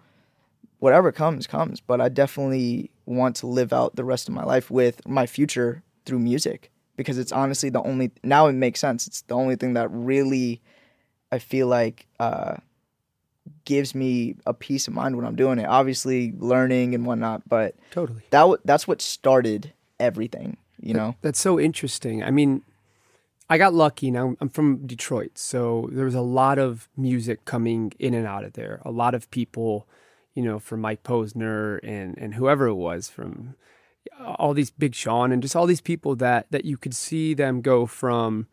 whatever 0.79 1.11
comes 1.11 1.47
comes 1.47 1.81
but 1.81 1.99
i 1.99 2.07
definitely 2.09 2.89
want 3.05 3.35
to 3.35 3.47
live 3.47 3.73
out 3.73 3.95
the 3.95 4.03
rest 4.03 4.27
of 4.27 4.33
my 4.33 4.43
life 4.43 4.69
with 4.69 5.05
my 5.07 5.25
future 5.25 5.83
through 6.05 6.19
music 6.19 6.71
because 6.95 7.17
it's 7.17 7.31
honestly 7.31 7.69
the 7.69 7.81
only 7.83 8.11
now 8.23 8.47
it 8.47 8.53
makes 8.53 8.79
sense 8.79 9.07
it's 9.07 9.21
the 9.23 9.33
only 9.33 9.55
thing 9.55 9.73
that 9.73 9.89
really 9.91 10.61
i 11.31 11.39
feel 11.39 11.67
like 11.67 12.07
uh, 12.19 12.55
gives 13.65 13.95
me 13.95 14.35
a 14.45 14.53
peace 14.53 14.87
of 14.87 14.93
mind 14.93 15.15
when 15.15 15.25
i'm 15.25 15.35
doing 15.35 15.59
it 15.59 15.65
obviously 15.65 16.33
learning 16.37 16.93
and 16.93 17.05
whatnot 17.05 17.41
but 17.49 17.75
Totally. 17.91 18.21
that 18.29 18.41
w- 18.41 18.61
that's 18.65 18.87
what 18.87 19.01
started 19.01 19.73
everything 19.99 20.57
you 20.79 20.93
know 20.93 21.15
That's 21.21 21.39
so 21.39 21.59
interesting. 21.59 22.23
I 22.23 22.31
mean, 22.31 22.61
I 23.49 23.57
got 23.57 23.73
lucky. 23.73 24.11
Now 24.11 24.35
I'm 24.39 24.49
from 24.49 24.85
Detroit, 24.85 25.37
so 25.37 25.89
there 25.91 26.05
was 26.05 26.15
a 26.15 26.21
lot 26.21 26.59
of 26.59 26.89
music 26.95 27.45
coming 27.45 27.93
in 27.99 28.13
and 28.13 28.27
out 28.27 28.43
of 28.43 28.53
there. 28.53 28.81
A 28.85 28.91
lot 28.91 29.13
of 29.13 29.29
people, 29.31 29.87
you 30.35 30.43
know, 30.43 30.59
from 30.59 30.81
Mike 30.81 31.03
Posner 31.03 31.79
and 31.83 32.17
and 32.17 32.35
whoever 32.35 32.67
it 32.67 32.75
was 32.75 33.09
from 33.09 33.55
uh, 34.19 34.33
all 34.33 34.53
these 34.53 34.69
Big 34.69 34.95
Sean 34.95 35.31
and 35.31 35.41
just 35.41 35.55
all 35.55 35.65
these 35.65 35.81
people 35.81 36.15
that 36.17 36.47
that 36.51 36.65
you 36.65 36.77
could 36.77 36.95
see 36.95 37.33
them 37.33 37.61
go 37.61 37.85
from 37.85 38.47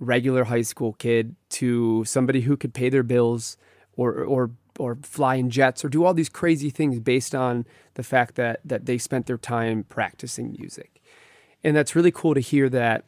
regular 0.00 0.44
high 0.44 0.62
school 0.62 0.94
kid 0.94 1.36
to 1.50 2.04
somebody 2.04 2.40
who 2.42 2.56
could 2.56 2.74
pay 2.74 2.88
their 2.88 3.02
bills 3.02 3.56
or 3.96 4.12
or 4.24 4.50
or 4.78 4.96
fly 5.02 5.34
in 5.34 5.50
jets 5.50 5.84
or 5.84 5.88
do 5.88 6.04
all 6.04 6.14
these 6.14 6.30
crazy 6.30 6.70
things 6.70 6.98
based 6.98 7.34
on 7.34 7.66
the 7.94 8.02
fact 8.02 8.34
that 8.34 8.60
that 8.64 8.86
they 8.86 8.98
spent 8.98 9.26
their 9.26 9.38
time 9.38 9.84
practicing 9.84 10.56
music. 10.58 10.99
And 11.62 11.76
that's 11.76 11.94
really 11.94 12.10
cool 12.10 12.34
to 12.34 12.40
hear 12.40 12.68
that 12.70 13.04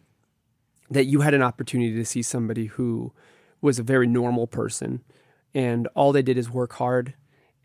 that 0.91 1.07
you 1.07 1.23
had 1.23 1.33
an 1.33 1.43
opportunity 1.43 1.95
to 1.95 2.05
see 2.05 2.23
somebody 2.23 2.67
who 2.67 3.13
was 3.63 3.79
a 3.79 3.83
very 3.83 4.07
normal 4.07 4.47
person 4.47 5.03
and 5.55 5.89
all 5.95 6.13
they 6.13 6.23
did 6.23 6.37
is 6.37 6.51
work 6.51 6.75
hard 6.75 7.15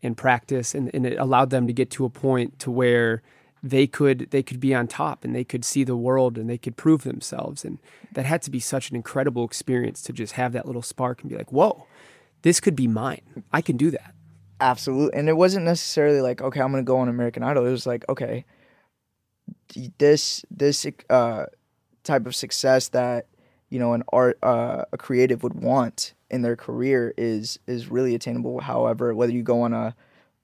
and 0.02 0.16
practice 0.16 0.74
and, 0.74 0.90
and 0.94 1.04
it 1.06 1.18
allowed 1.18 1.50
them 1.50 1.66
to 1.66 1.72
get 1.72 1.90
to 1.90 2.04
a 2.04 2.10
point 2.10 2.58
to 2.58 2.70
where 2.70 3.22
they 3.62 3.86
could 3.86 4.28
they 4.30 4.42
could 4.42 4.60
be 4.60 4.74
on 4.74 4.86
top 4.86 5.24
and 5.24 5.34
they 5.34 5.44
could 5.44 5.64
see 5.64 5.82
the 5.82 5.96
world 5.96 6.38
and 6.38 6.48
they 6.48 6.58
could 6.58 6.76
prove 6.76 7.02
themselves. 7.02 7.64
And 7.64 7.78
that 8.12 8.24
had 8.24 8.42
to 8.42 8.50
be 8.50 8.60
such 8.60 8.90
an 8.90 8.96
incredible 8.96 9.44
experience 9.44 10.00
to 10.02 10.12
just 10.12 10.34
have 10.34 10.52
that 10.52 10.66
little 10.66 10.82
spark 10.82 11.20
and 11.20 11.30
be 11.30 11.36
like 11.36 11.52
whoa 11.52 11.86
this 12.42 12.60
could 12.60 12.76
be 12.76 12.86
mine. 12.86 13.22
I 13.52 13.60
can 13.60 13.76
do 13.76 13.90
that. 13.90 14.14
Absolutely 14.60 15.18
and 15.18 15.28
it 15.28 15.36
wasn't 15.36 15.64
necessarily 15.64 16.20
like 16.20 16.40
okay 16.40 16.60
i'm 16.60 16.70
gonna 16.70 16.82
go 16.82 16.98
on 16.98 17.08
american 17.08 17.42
idol. 17.42 17.66
It 17.66 17.70
was 17.70 17.86
like 17.86 18.04
okay 18.08 18.44
this 19.98 20.44
this 20.50 20.86
uh 21.10 21.46
type 22.04 22.26
of 22.26 22.34
success 22.34 22.88
that 22.88 23.26
you 23.70 23.78
know 23.78 23.92
an 23.92 24.02
art 24.12 24.38
uh, 24.42 24.84
a 24.92 24.96
creative 24.96 25.42
would 25.42 25.54
want 25.54 26.14
in 26.30 26.42
their 26.42 26.56
career 26.56 27.12
is 27.16 27.58
is 27.66 27.88
really 27.88 28.14
attainable. 28.14 28.60
However 28.60 29.14
whether 29.14 29.32
you 29.32 29.42
go 29.42 29.62
on 29.62 29.72
a 29.72 29.94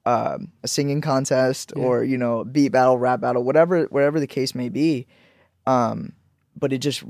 um, 0.07 0.53
a 0.63 0.69
singing 0.69 1.01
contest 1.01 1.73
or 1.77 2.05
you 2.05 2.19
know 2.19 2.45
beat 2.45 2.73
battle 2.73 2.99
rap 2.99 3.21
battle 3.21 3.43
whatever 3.43 3.85
whatever 3.85 4.21
the 4.21 4.27
case 4.27 4.55
may 4.55 4.69
be 4.69 5.07
um 5.67 6.13
but 6.59 6.75
it 6.75 6.79
just 6.79 7.03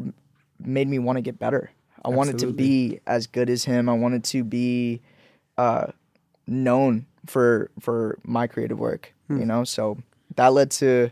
made 0.61 0.88
me 0.88 0.99
want 1.00 1.16
to 1.16 1.23
get 1.23 1.38
better. 1.38 1.71
I 2.04 2.11
wanted 2.11 2.38
to 2.38 2.47
be 2.52 3.00
as 3.06 3.26
good 3.26 3.50
as 3.50 3.64
him. 3.64 3.88
I 3.88 3.94
wanted 3.94 4.23
to 4.25 4.44
be 4.44 5.00
uh 5.59 5.88
known 6.47 7.06
for 7.26 7.71
for 7.80 8.18
my 8.23 8.47
creative 8.47 8.78
work 8.78 9.12
you 9.40 9.47
know? 9.47 9.64
So 9.64 9.99
that 10.37 10.52
led 10.52 10.71
to 10.73 11.11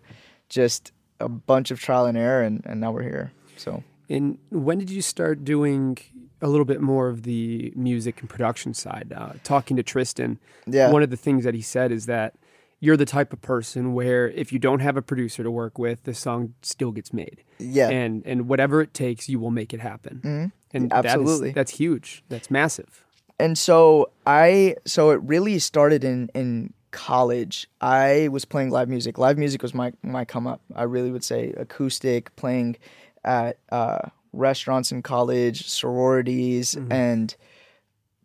just 0.60 0.92
a 1.20 1.28
bunch 1.28 1.70
of 1.72 1.80
trial 1.80 2.04
and 2.06 2.16
error 2.18 2.42
and, 2.42 2.62
and 2.68 2.80
now 2.80 2.90
we're 2.92 3.02
here 3.02 3.32
so 3.56 3.82
And 4.08 4.38
when 4.50 4.78
did 4.78 4.90
you 4.90 5.02
start 5.02 5.44
doing 5.44 5.98
a 6.40 6.48
little 6.48 6.64
bit 6.72 6.80
more 6.80 7.08
of 7.08 7.22
the 7.22 7.72
music 7.76 8.20
and 8.20 8.28
production 8.28 8.74
side? 8.74 9.08
Uh, 9.20 9.32
talking 9.44 9.76
to 9.76 9.82
Tristan, 9.82 10.38
Yeah. 10.66 10.90
one 10.90 11.02
of 11.06 11.10
the 11.10 11.16
things 11.26 11.44
that 11.44 11.54
he 11.54 11.62
said 11.62 11.92
is 11.92 12.06
that 12.06 12.34
you're 12.80 12.96
the 12.96 13.06
type 13.18 13.32
of 13.32 13.40
person 13.40 13.94
where 13.94 14.28
if 14.42 14.52
you 14.52 14.58
don't 14.58 14.80
have 14.80 14.96
a 14.96 15.02
producer 15.02 15.42
to 15.44 15.50
work 15.62 15.78
with, 15.78 16.02
the 16.02 16.12
song 16.14 16.54
still 16.62 16.90
gets 16.90 17.12
made. 17.12 17.38
Yeah. 17.58 17.88
And 17.90 18.22
and 18.26 18.48
whatever 18.50 18.82
it 18.82 18.92
takes, 18.92 19.28
you 19.28 19.38
will 19.42 19.52
make 19.60 19.72
it 19.76 19.80
happen. 19.80 20.14
Mm-hmm. 20.24 20.46
And 20.76 20.90
that 20.90 21.04
is- 21.06 21.12
Absolutely. 21.12 21.50
that's 21.52 21.72
huge. 21.82 22.08
That's 22.28 22.50
massive. 22.50 22.92
and 23.38 23.56
so 23.56 24.10
I 24.26 24.74
so 24.84 25.10
it 25.14 25.20
really 25.34 25.58
started 25.60 26.02
in 26.04 26.28
in 26.34 26.72
college. 26.92 27.68
I 27.80 28.28
was 28.28 28.44
playing 28.44 28.70
live 28.70 28.88
music. 28.88 29.18
Live 29.18 29.38
music 29.38 29.62
was 29.62 29.74
my 29.74 29.92
my 30.02 30.24
come 30.24 30.46
up. 30.46 30.60
I 30.74 30.84
really 30.84 31.10
would 31.10 31.24
say 31.24 31.52
acoustic, 31.56 32.34
playing 32.36 32.76
at 33.24 33.58
uh, 33.70 34.08
restaurants 34.32 34.92
in 34.92 35.02
college, 35.02 35.66
sororities, 35.68 36.76
and 36.90 37.34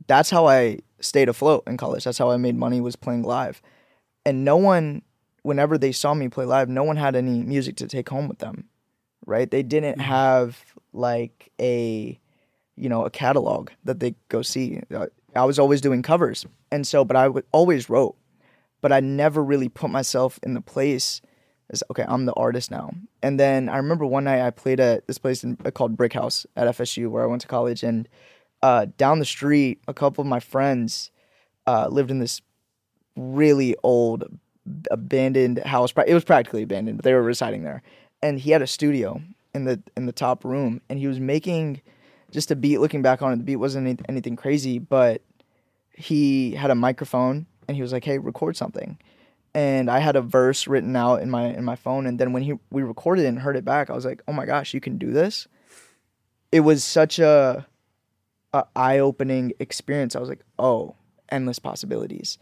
that's 0.07 0.29
how 0.29 0.47
I 0.47 0.79
stayed 0.99 1.29
afloat 1.29 1.63
in 1.67 1.77
college. 1.77 2.03
That's 2.03 2.17
how 2.17 2.29
I 2.29 2.37
made 2.37 2.55
money 2.55 2.81
was 2.81 2.95
playing 2.95 3.23
live. 3.23 3.61
And 4.25 4.43
no 4.45 4.57
one, 4.57 5.01
whenever 5.43 5.77
they 5.77 5.91
saw 5.91 6.13
me 6.13 6.29
play 6.29 6.45
live, 6.45 6.69
no 6.69 6.83
one 6.83 6.97
had 6.97 7.15
any 7.15 7.41
music 7.43 7.75
to 7.77 7.87
take 7.87 8.09
home 8.09 8.27
with 8.27 8.39
them, 8.39 8.65
right? 9.25 9.49
They 9.49 9.63
didn't 9.63 9.99
have 9.99 10.63
like 10.93 11.51
a 11.59 12.19
you 12.77 12.87
know, 12.87 13.03
a 13.03 13.09
catalog 13.09 13.71
that 13.83 13.99
they 13.99 14.15
go 14.29 14.41
see. 14.41 14.81
Uh, 14.93 15.07
I 15.35 15.43
was 15.45 15.59
always 15.59 15.81
doing 15.81 16.03
covers. 16.03 16.45
And 16.71 16.85
so, 16.85 17.03
but 17.03 17.17
I 17.17 17.27
would 17.27 17.45
always 17.51 17.89
wrote, 17.89 18.15
but 18.87 18.93
I 18.93 19.01
never 19.01 19.43
really 19.43 19.67
put 19.67 19.89
myself 19.89 20.39
in 20.43 20.53
the 20.53 20.61
place 20.61 21.19
as, 21.69 21.83
okay, 21.91 22.05
I'm 22.07 22.25
the 22.25 22.33
artist 22.35 22.71
now. 22.71 22.91
And 23.21 23.37
then 23.37 23.67
I 23.67 23.75
remember 23.75 24.05
one 24.05 24.23
night 24.23 24.39
I 24.39 24.49
played 24.49 24.79
at 24.79 25.05
this 25.07 25.17
place 25.17 25.43
in, 25.43 25.57
uh, 25.65 25.71
called 25.71 25.97
Brick 25.97 26.13
House 26.13 26.45
at 26.55 26.73
FSU 26.73 27.09
where 27.09 27.21
I 27.21 27.25
went 27.25 27.41
to 27.41 27.49
college. 27.49 27.83
And 27.83 28.07
uh, 28.63 28.85
down 28.97 29.19
the 29.19 29.25
street, 29.25 29.81
a 29.89 29.93
couple 29.93 30.21
of 30.21 30.27
my 30.29 30.39
friends 30.39 31.11
uh, 31.65 31.89
lived 31.89 32.11
in 32.11 32.19
this 32.19 32.41
really 33.17 33.75
old 33.83 34.23
abandoned 34.89 35.59
house. 35.65 35.91
It 36.07 36.13
was 36.13 36.23
practically 36.23 36.63
abandoned, 36.63 36.99
but 36.99 37.03
they 37.03 37.13
were 37.13 37.21
residing 37.21 37.63
there. 37.63 37.83
And 38.21 38.39
he 38.39 38.51
had 38.51 38.61
a 38.61 38.67
studio 38.67 39.21
in 39.53 39.65
the 39.65 39.83
in 39.97 40.05
the 40.05 40.13
top 40.13 40.45
room, 40.45 40.79
and 40.87 40.97
he 40.97 41.07
was 41.07 41.19
making 41.19 41.81
just 42.31 42.51
a 42.51 42.55
beat. 42.55 42.79
Looking 42.79 43.01
back 43.01 43.21
on 43.21 43.33
it, 43.33 43.35
the 43.35 43.43
beat 43.43 43.57
wasn't 43.57 43.85
any- 43.85 43.99
anything 44.07 44.37
crazy, 44.37 44.79
but 44.79 45.23
he 45.93 46.51
had 46.51 46.71
a 46.71 46.75
microphone, 46.75 47.47
and 47.67 47.75
he 47.75 47.81
was 47.81 47.91
like, 47.91 48.03
"Hey, 48.03 48.17
record 48.17 48.55
something." 48.57 48.97
And 49.53 49.89
I 49.89 49.99
had 49.99 50.15
a 50.15 50.21
verse 50.21 50.67
written 50.67 50.95
out 50.95 51.21
in 51.21 51.29
my 51.29 51.45
in 51.45 51.63
my 51.63 51.75
phone, 51.75 52.05
and 52.05 52.19
then 52.19 52.33
when 52.33 52.43
he 52.43 52.53
we 52.69 52.83
recorded 52.83 53.25
it 53.25 53.29
and 53.29 53.39
heard 53.39 53.55
it 53.57 53.65
back, 53.65 53.89
I 53.89 53.93
was 53.93 54.05
like, 54.05 54.21
"Oh 54.27 54.33
my 54.33 54.45
gosh, 54.45 54.73
you 54.73 54.79
can 54.79 54.97
do 54.97 55.11
this!" 55.11 55.47
It 56.51 56.61
was 56.61 56.83
such 56.83 57.19
a, 57.19 57.65
a 58.53 58.65
eye 58.75 58.99
opening 58.99 59.53
experience. 59.59 60.15
I 60.15 60.19
was 60.19 60.29
like, 60.29 60.43
"Oh, 60.59 60.95
endless 61.29 61.59
possibilities." 61.59 62.37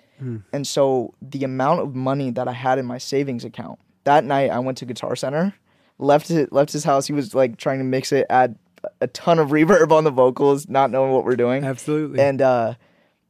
And 0.53 0.65
so 0.65 1.13
the 1.21 1.43
amount 1.43 1.81
of 1.81 1.93
money 1.93 2.31
that 2.31 2.47
I 2.47 2.53
had 2.53 2.79
in 2.79 2.85
my 2.85 2.97
savings 2.97 3.43
account 3.43 3.79
that 4.05 4.23
night, 4.23 4.49
I 4.49 4.59
went 4.59 4.77
to 4.77 4.85
Guitar 4.85 5.15
Center, 5.15 5.53
left 5.97 6.31
it, 6.31 6.53
left 6.53 6.71
his 6.71 6.83
house. 6.85 7.05
He 7.05 7.13
was 7.13 7.35
like 7.35 7.57
trying 7.57 7.79
to 7.79 7.83
mix 7.83 8.11
it, 8.11 8.25
add 8.29 8.57
a 9.01 9.07
ton 9.07 9.39
of 9.39 9.49
reverb 9.49 9.91
on 9.91 10.03
the 10.03 10.11
vocals, 10.11 10.69
not 10.69 10.91
knowing 10.91 11.11
what 11.11 11.25
we're 11.25 11.35
doing. 11.35 11.65
Absolutely. 11.65 12.19
And 12.21 12.41
uh, 12.41 12.75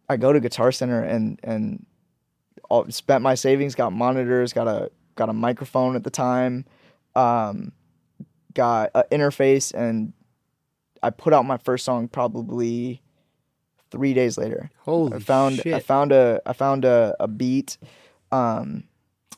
I 0.09 0.17
go 0.17 0.31
to 0.33 0.39
Guitar 0.39 0.71
Center 0.71 1.01
and 1.03 1.39
and 1.43 1.85
all, 2.69 2.89
spent 2.89 3.21
my 3.21 3.35
savings, 3.35 3.75
got 3.75 3.93
monitors, 3.93 4.53
got 4.53 4.67
a 4.67 4.91
got 5.15 5.29
a 5.29 5.33
microphone 5.33 5.95
at 5.95 6.03
the 6.03 6.09
time, 6.09 6.65
um, 7.15 7.71
got 8.53 8.91
an 8.95 9.03
interface, 9.11 9.73
and 9.73 10.13
I 11.03 11.09
put 11.11 11.33
out 11.33 11.45
my 11.45 11.57
first 11.57 11.85
song 11.85 12.07
probably 12.07 13.01
three 13.91 14.13
days 14.13 14.37
later. 14.37 14.69
Holy 14.79 15.13
I 15.13 15.19
found 15.19 15.61
I 15.65 15.79
found 15.79 16.11
a 16.11 16.41
I 16.45 16.53
found 16.53 16.85
a, 16.85 17.15
a 17.19 17.27
beat 17.27 17.77
um, 18.31 18.83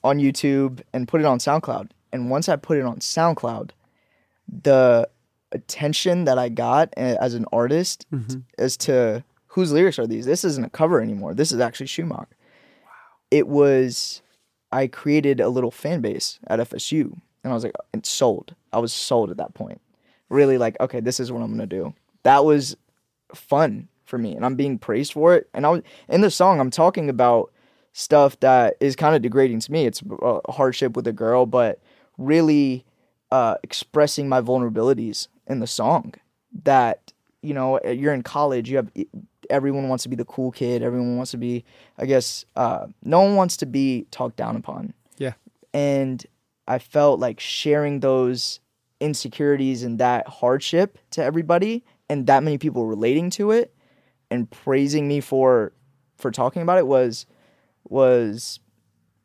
on 0.03 0.19
YouTube 0.19 0.81
and 0.93 1.07
put 1.07 1.21
it 1.21 1.25
on 1.25 1.39
SoundCloud. 1.39 1.91
And 2.13 2.29
once 2.29 2.47
I 2.49 2.55
put 2.55 2.77
it 2.77 2.85
on 2.85 2.99
SoundCloud, 2.99 3.71
the 4.63 5.09
attention 5.51 6.23
that 6.25 6.37
I 6.39 6.49
got 6.49 6.93
as 6.95 7.33
an 7.33 7.45
artist 7.51 8.05
Mm-hmm. 8.11 8.39
as 8.57 8.77
to 8.77 9.23
whose 9.57 9.71
lyrics 9.71 9.97
are 9.97 10.05
these. 10.05 10.27
This 10.27 10.45
isn't 10.45 10.65
a 10.65 10.69
cover 10.69 11.01
anymore. 11.01 11.33
This 11.33 11.51
is 11.51 11.59
actually 11.59 11.87
Schumacher. 11.87 12.27
It 13.31 13.47
was 13.47 14.21
I 14.71 14.85
created 14.85 15.39
a 15.39 15.49
little 15.49 15.71
fan 15.71 15.99
base 15.99 16.37
at 16.45 16.59
FSU, 16.59 17.05
and 17.43 17.51
I 17.51 17.53
was 17.55 17.63
like, 17.63 17.73
it's 17.91 18.07
sold. 18.07 18.53
I 18.71 18.77
was 18.77 18.93
sold 18.93 19.31
at 19.31 19.37
that 19.37 19.55
point. 19.55 19.81
Really, 20.29 20.59
like, 20.59 20.79
okay, 20.79 20.99
this 20.99 21.19
is 21.19 21.31
what 21.31 21.41
I'm 21.41 21.49
gonna 21.49 21.65
do. 21.65 21.95
That 22.21 22.45
was 22.45 22.77
fun 23.33 23.87
for 24.05 24.19
me, 24.19 24.35
and 24.35 24.45
I'm 24.45 24.53
being 24.53 24.77
praised 24.77 25.13
for 25.13 25.33
it. 25.33 25.49
And 25.55 25.65
I 25.65 25.69
was 25.69 25.81
in 26.07 26.21
the 26.21 26.29
song, 26.29 26.59
I'm 26.59 26.69
talking 26.69 27.09
about 27.09 27.51
stuff 27.93 28.39
that 28.41 28.75
is 28.79 28.95
kind 28.95 29.15
of 29.15 29.23
degrading 29.23 29.61
to 29.61 29.71
me. 29.71 29.87
It's 29.87 30.03
a 30.21 30.51
hardship 30.51 30.95
with 30.95 31.07
a 31.07 31.13
girl, 31.13 31.47
but 31.47 31.81
really 32.19 32.85
uh, 33.31 33.55
expressing 33.63 34.29
my 34.29 34.39
vulnerabilities 34.39 35.29
in 35.47 35.61
the 35.61 35.67
song. 35.67 36.13
That 36.63 37.11
you 37.41 37.55
know, 37.55 37.79
you're 37.83 38.13
in 38.13 38.21
college, 38.21 38.69
you 38.69 38.77
have 38.77 38.91
everyone 39.49 39.89
wants 39.89 40.03
to 40.03 40.09
be 40.09 40.15
the 40.15 40.25
cool 40.25 40.51
kid. 40.51 40.83
Everyone 40.83 41.17
wants 41.17 41.31
to 41.31 41.37
be, 41.37 41.63
I 41.97 42.05
guess, 42.05 42.45
uh, 42.55 42.87
no 43.03 43.21
one 43.21 43.35
wants 43.35 43.57
to 43.57 43.65
be 43.65 44.07
talked 44.11 44.35
down 44.35 44.55
upon. 44.55 44.93
Yeah. 45.17 45.33
And 45.73 46.25
I 46.67 46.79
felt 46.79 47.19
like 47.19 47.39
sharing 47.39 47.99
those 47.99 48.59
insecurities 48.99 49.83
and 49.83 49.99
that 49.99 50.27
hardship 50.27 50.97
to 51.11 51.23
everybody 51.23 51.83
and 52.09 52.27
that 52.27 52.43
many 52.43 52.57
people 52.57 52.85
relating 52.85 53.29
to 53.31 53.51
it 53.51 53.73
and 54.29 54.49
praising 54.49 55.07
me 55.07 55.21
for 55.21 55.71
for 56.17 56.31
talking 56.31 56.61
about 56.61 56.77
it 56.77 56.87
was 56.87 57.25
was 57.87 58.59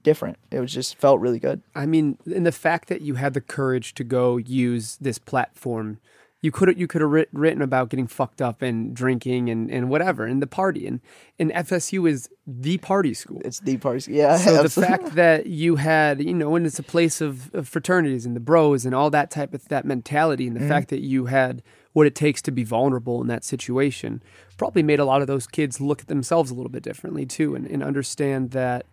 different. 0.03 0.39
It 0.51 0.61
was 0.61 0.73
just 0.73 0.97
felt 0.97 1.21
really 1.21 1.39
good. 1.39 1.63
I 1.75 1.87
mean, 1.87 2.19
and 2.27 2.45
the 2.45 2.53
fact 2.53 2.89
that 2.89 3.01
you 3.01 3.15
had 3.15 3.35
the 3.35 3.41
courage 3.41 3.95
to 3.95 4.05
go 4.05 4.37
use 4.37 4.97
this 5.01 5.19
platform 5.19 5.99
you 6.43 6.51
could 6.51 6.77
you 6.79 6.89
could 6.89 7.01
have 7.01 7.11
writ- 7.11 7.29
written 7.33 7.63
about 7.63 7.89
getting 7.89 8.09
fucked 8.09 8.43
up 8.43 8.63
and 8.63 8.95
drinking 8.95 9.49
and, 9.49 9.71
and 9.71 9.89
whatever 9.89 10.27
and 10.27 10.43
the 10.43 10.47
party 10.47 10.87
and 10.87 11.01
and 11.39 11.53
FSU 11.53 12.09
is 12.11 12.29
the 12.47 12.79
party 12.79 13.15
school. 13.15 13.41
It's 13.45 13.61
the 13.61 13.77
party. 13.77 14.01
school. 14.01 14.17
Yeah. 14.17 14.37
So 14.37 14.63
the 14.63 14.69
fact 14.69 15.07
that 15.15 15.47
you 15.47 15.77
had 15.77 16.23
you 16.23 16.35
know 16.35 16.55
and 16.57 16.67
it's 16.67 16.81
a 16.81 16.85
place 16.85 17.21
of, 17.21 17.55
of 17.55 17.69
fraternities 17.69 18.27
and 18.27 18.35
the 18.35 18.41
bros 18.41 18.85
and 18.85 18.95
all 18.95 19.09
that 19.11 19.31
type 19.31 19.55
of 19.55 19.67
that 19.69 19.85
mentality 19.85 20.49
and 20.49 20.57
the 20.57 20.61
mm-hmm. 20.61 20.69
fact 20.69 20.89
that 20.89 21.01
you 21.01 21.27
had 21.27 21.63
what 21.93 22.07
it 22.07 22.15
takes 22.15 22.43
to 22.43 22.51
be 22.51 22.65
vulnerable 22.65 23.21
in 23.21 23.29
that 23.29 23.45
situation 23.45 24.23
probably 24.57 24.83
made 24.83 24.99
a 24.99 25.05
lot 25.05 25.21
of 25.21 25.29
those 25.29 25.47
kids 25.47 25.81
look 25.81 26.01
at 26.01 26.09
themselves 26.09 26.51
a 26.51 26.55
little 26.55 26.71
bit 26.71 26.83
differently 26.83 27.25
too 27.25 27.55
and, 27.55 27.67
and 27.69 27.83
understand 27.83 28.51
that 28.51 28.87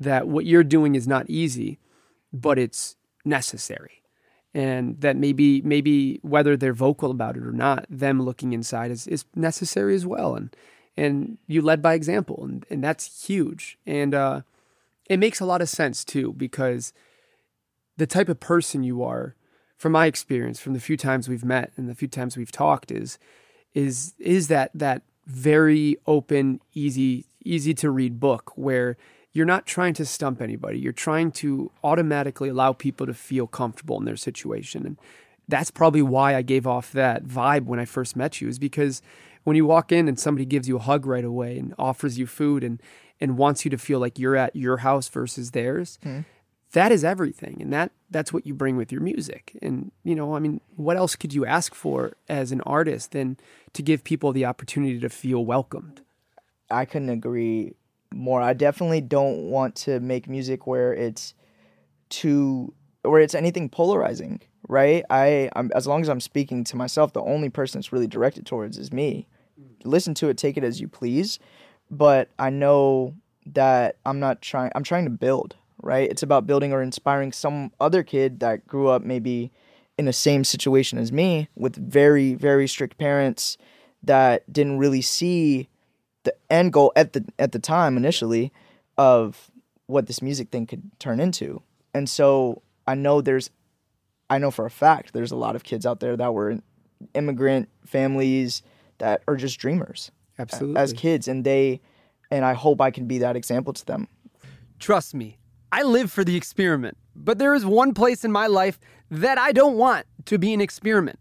that 0.00 0.26
what 0.26 0.44
you're 0.44 0.64
doing 0.64 0.96
is 0.96 1.06
not 1.06 1.28
easy 1.30 1.78
but 2.32 2.58
it's 2.58 2.96
necessary 3.24 3.99
and 4.52 5.00
that 5.00 5.16
maybe 5.16 5.62
maybe 5.62 6.18
whether 6.22 6.56
they're 6.56 6.72
vocal 6.72 7.10
about 7.10 7.36
it 7.36 7.44
or 7.44 7.52
not, 7.52 7.86
them 7.88 8.22
looking 8.22 8.52
inside 8.52 8.90
is, 8.90 9.06
is 9.06 9.24
necessary 9.34 9.94
as 9.94 10.06
well. 10.06 10.34
And 10.34 10.54
and 10.96 11.38
you 11.46 11.62
led 11.62 11.80
by 11.80 11.94
example, 11.94 12.40
and, 12.42 12.66
and 12.68 12.82
that's 12.82 13.26
huge. 13.26 13.78
And 13.86 14.14
uh, 14.14 14.42
it 15.08 15.18
makes 15.18 15.40
a 15.40 15.46
lot 15.46 15.62
of 15.62 15.68
sense 15.68 16.04
too, 16.04 16.32
because 16.32 16.92
the 17.96 18.06
type 18.06 18.28
of 18.28 18.40
person 18.40 18.82
you 18.82 19.02
are, 19.02 19.34
from 19.76 19.92
my 19.92 20.06
experience, 20.06 20.60
from 20.60 20.72
the 20.72 20.80
few 20.80 20.96
times 20.96 21.28
we've 21.28 21.44
met 21.44 21.72
and 21.76 21.88
the 21.88 21.94
few 21.94 22.08
times 22.08 22.36
we've 22.36 22.52
talked, 22.52 22.90
is 22.90 23.18
is 23.72 24.14
is 24.18 24.48
that 24.48 24.70
that 24.74 25.02
very 25.26 25.96
open, 26.06 26.60
easy, 26.74 27.24
easy 27.44 27.72
to 27.74 27.90
read 27.90 28.18
book 28.18 28.52
where 28.56 28.96
you're 29.32 29.46
not 29.46 29.66
trying 29.66 29.94
to 29.94 30.04
stump 30.04 30.40
anybody. 30.42 30.78
You're 30.78 30.92
trying 30.92 31.30
to 31.32 31.70
automatically 31.84 32.48
allow 32.48 32.72
people 32.72 33.06
to 33.06 33.14
feel 33.14 33.46
comfortable 33.46 33.98
in 33.98 34.04
their 34.04 34.16
situation. 34.16 34.84
And 34.84 34.98
that's 35.48 35.70
probably 35.70 36.02
why 36.02 36.34
I 36.34 36.42
gave 36.42 36.66
off 36.66 36.92
that 36.92 37.24
vibe 37.24 37.64
when 37.64 37.78
I 37.78 37.84
first 37.84 38.16
met 38.16 38.40
you, 38.40 38.48
is 38.48 38.58
because 38.58 39.02
when 39.44 39.56
you 39.56 39.66
walk 39.66 39.92
in 39.92 40.08
and 40.08 40.18
somebody 40.18 40.44
gives 40.44 40.68
you 40.68 40.76
a 40.76 40.80
hug 40.80 41.06
right 41.06 41.24
away 41.24 41.58
and 41.58 41.74
offers 41.78 42.18
you 42.18 42.26
food 42.26 42.64
and 42.64 42.80
and 43.22 43.36
wants 43.36 43.64
you 43.66 43.70
to 43.70 43.76
feel 43.76 43.98
like 43.98 44.18
you're 44.18 44.36
at 44.36 44.56
your 44.56 44.78
house 44.78 45.06
versus 45.08 45.50
theirs, 45.50 45.98
mm. 46.02 46.24
that 46.72 46.90
is 46.90 47.04
everything. 47.04 47.58
And 47.60 47.72
that 47.72 47.92
that's 48.10 48.32
what 48.32 48.46
you 48.46 48.54
bring 48.54 48.76
with 48.76 48.90
your 48.90 49.02
music. 49.02 49.56
And 49.62 49.92
you 50.02 50.14
know, 50.14 50.34
I 50.34 50.38
mean, 50.38 50.60
what 50.76 50.96
else 50.96 51.16
could 51.16 51.32
you 51.32 51.44
ask 51.44 51.74
for 51.74 52.12
as 52.28 52.50
an 52.52 52.62
artist 52.62 53.12
than 53.12 53.36
to 53.74 53.82
give 53.82 54.04
people 54.04 54.32
the 54.32 54.44
opportunity 54.44 54.98
to 54.98 55.08
feel 55.08 55.44
welcomed? 55.44 56.00
I 56.70 56.84
couldn't 56.84 57.10
agree 57.10 57.74
more. 58.12 58.40
I 58.42 58.52
definitely 58.52 59.00
don't 59.00 59.50
want 59.50 59.74
to 59.76 60.00
make 60.00 60.28
music 60.28 60.66
where 60.66 60.92
it's 60.92 61.34
too 62.08 62.72
where 63.02 63.20
it's 63.20 63.34
anything 63.34 63.68
polarizing, 63.68 64.40
right? 64.68 65.04
I 65.10 65.50
I'm, 65.56 65.70
as 65.74 65.86
long 65.86 66.02
as 66.02 66.08
I'm 66.08 66.20
speaking 66.20 66.64
to 66.64 66.76
myself, 66.76 67.12
the 67.12 67.22
only 67.22 67.48
person 67.48 67.78
it's 67.78 67.92
really 67.92 68.06
directed 68.06 68.46
towards 68.46 68.78
is 68.78 68.92
me. 68.92 69.26
Listen 69.84 70.14
to 70.14 70.28
it, 70.28 70.36
take 70.36 70.56
it 70.56 70.64
as 70.64 70.80
you 70.80 70.88
please, 70.88 71.38
but 71.90 72.28
I 72.38 72.50
know 72.50 73.14
that 73.46 73.96
I'm 74.04 74.20
not 74.20 74.42
trying 74.42 74.70
I'm 74.74 74.84
trying 74.84 75.04
to 75.04 75.10
build, 75.10 75.56
right? 75.82 76.10
It's 76.10 76.22
about 76.22 76.46
building 76.46 76.72
or 76.72 76.82
inspiring 76.82 77.32
some 77.32 77.72
other 77.80 78.02
kid 78.02 78.40
that 78.40 78.66
grew 78.66 78.88
up 78.88 79.02
maybe 79.02 79.50
in 79.96 80.04
the 80.06 80.12
same 80.12 80.44
situation 80.44 80.98
as 80.98 81.12
me 81.12 81.48
with 81.54 81.76
very 81.76 82.34
very 82.34 82.66
strict 82.66 82.98
parents 82.98 83.56
that 84.02 84.50
didn't 84.52 84.78
really 84.78 85.02
see 85.02 85.68
the 86.24 86.34
end 86.50 86.72
goal 86.72 86.92
at 86.96 87.12
the 87.12 87.24
at 87.38 87.52
the 87.52 87.58
time 87.58 87.96
initially 87.96 88.52
of 88.98 89.50
what 89.86 90.06
this 90.06 90.22
music 90.22 90.50
thing 90.50 90.66
could 90.66 90.82
turn 90.98 91.20
into. 91.20 91.62
And 91.94 92.08
so 92.08 92.62
I 92.86 92.94
know 92.94 93.20
there's 93.20 93.50
I 94.28 94.38
know 94.38 94.50
for 94.50 94.66
a 94.66 94.70
fact 94.70 95.12
there's 95.12 95.32
a 95.32 95.36
lot 95.36 95.56
of 95.56 95.64
kids 95.64 95.86
out 95.86 96.00
there 96.00 96.16
that 96.16 96.34
were 96.34 96.58
immigrant 97.14 97.68
families 97.84 98.62
that 98.98 99.22
are 99.26 99.36
just 99.36 99.58
dreamers. 99.58 100.10
Absolutely. 100.38 100.80
As 100.80 100.92
kids 100.92 101.28
and 101.28 101.44
they 101.44 101.80
and 102.30 102.44
I 102.44 102.54
hope 102.54 102.80
I 102.80 102.90
can 102.90 103.06
be 103.06 103.18
that 103.18 103.36
example 103.36 103.72
to 103.72 103.84
them. 103.84 104.08
Trust 104.78 105.14
me, 105.14 105.38
I 105.72 105.82
live 105.82 106.10
for 106.10 106.24
the 106.24 106.36
experiment. 106.36 106.96
But 107.14 107.38
there 107.38 107.54
is 107.54 107.66
one 107.66 107.92
place 107.92 108.24
in 108.24 108.32
my 108.32 108.46
life 108.46 108.78
that 109.10 109.36
I 109.36 109.52
don't 109.52 109.76
want 109.76 110.06
to 110.26 110.38
be 110.38 110.54
an 110.54 110.60
experiment. 110.60 111.18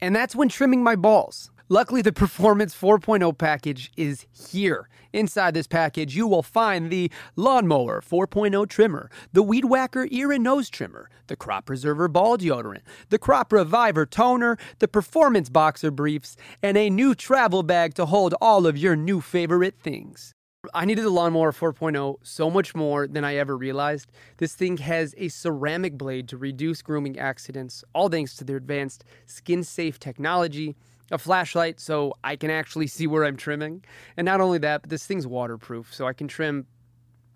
And 0.00 0.14
that's 0.14 0.36
when 0.36 0.48
trimming 0.48 0.82
my 0.82 0.96
balls. 0.96 1.50
Luckily, 1.68 2.02
the 2.02 2.12
Performance 2.12 2.74
4.0 2.74 3.36
package 3.38 3.92
is 3.96 4.26
here. 4.32 4.88
Inside 5.12 5.54
this 5.54 5.66
package, 5.66 6.16
you 6.16 6.26
will 6.26 6.42
find 6.42 6.90
the 6.90 7.10
Lawnmower 7.36 8.00
4.0 8.00 8.68
trimmer, 8.68 9.10
the 9.32 9.42
Weed 9.42 9.66
Whacker 9.66 10.08
ear 10.10 10.32
and 10.32 10.42
nose 10.42 10.68
trimmer, 10.68 11.08
the 11.28 11.36
Crop 11.36 11.66
Preserver 11.66 12.08
ball 12.08 12.36
deodorant, 12.36 12.82
the 13.10 13.18
Crop 13.18 13.52
Reviver 13.52 14.06
toner, 14.06 14.58
the 14.80 14.88
Performance 14.88 15.48
boxer 15.48 15.90
briefs, 15.90 16.36
and 16.62 16.76
a 16.76 16.90
new 16.90 17.14
travel 17.14 17.62
bag 17.62 17.94
to 17.94 18.06
hold 18.06 18.34
all 18.40 18.66
of 18.66 18.76
your 18.76 18.96
new 18.96 19.20
favorite 19.20 19.78
things. 19.78 20.34
I 20.74 20.84
needed 20.84 21.04
the 21.04 21.10
Lawnmower 21.10 21.52
4.0 21.52 22.18
so 22.22 22.48
much 22.48 22.74
more 22.74 23.08
than 23.08 23.24
I 23.24 23.34
ever 23.34 23.56
realized. 23.56 24.12
This 24.36 24.54
thing 24.54 24.76
has 24.76 25.12
a 25.18 25.28
ceramic 25.28 25.98
blade 25.98 26.28
to 26.28 26.36
reduce 26.36 26.82
grooming 26.82 27.18
accidents, 27.18 27.82
all 27.92 28.08
thanks 28.08 28.36
to 28.36 28.44
their 28.44 28.58
advanced 28.58 29.04
skin 29.26 29.64
safe 29.64 29.98
technology 29.98 30.76
a 31.12 31.18
flashlight 31.18 31.78
so 31.78 32.14
I 32.24 32.34
can 32.36 32.50
actually 32.50 32.88
see 32.88 33.06
where 33.06 33.24
I'm 33.24 33.36
trimming. 33.36 33.84
And 34.16 34.24
not 34.24 34.40
only 34.40 34.58
that, 34.58 34.82
but 34.82 34.90
this 34.90 35.06
thing's 35.06 35.26
waterproof, 35.26 35.94
so 35.94 36.06
I 36.06 36.12
can 36.12 36.26
trim 36.26 36.66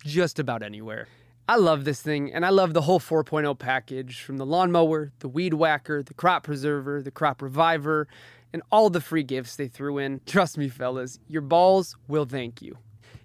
just 0.05 0.39
about 0.39 0.63
anywhere. 0.63 1.07
I 1.49 1.57
love 1.57 1.85
this 1.85 2.03
thing, 2.03 2.33
and 2.33 2.45
I 2.45 2.49
love 2.49 2.75
the 2.75 2.83
whole 2.83 2.99
4.0 2.99 3.57
package 3.57 4.21
from 4.21 4.37
the 4.37 4.47
lawnmower, 4.47 5.13
the 5.21 5.29
weed 5.29 5.55
whacker, 5.55 6.03
the 6.03 6.15
crop 6.15 6.43
preserver, 6.43 7.03
the 7.03 7.13
crop 7.13 7.41
reviver, 7.41 8.09
and 8.53 8.63
all 8.73 8.91
the 8.91 9.01
free 9.01 9.23
gifts 9.23 9.55
they 9.55 9.69
threw 9.69 9.99
in. 9.99 10.21
Trust 10.27 10.59
me, 10.59 10.69
fellas, 10.69 11.21
your 11.29 11.43
balls 11.43 11.95
will 12.09 12.25
thank 12.25 12.61
you. 12.61 12.79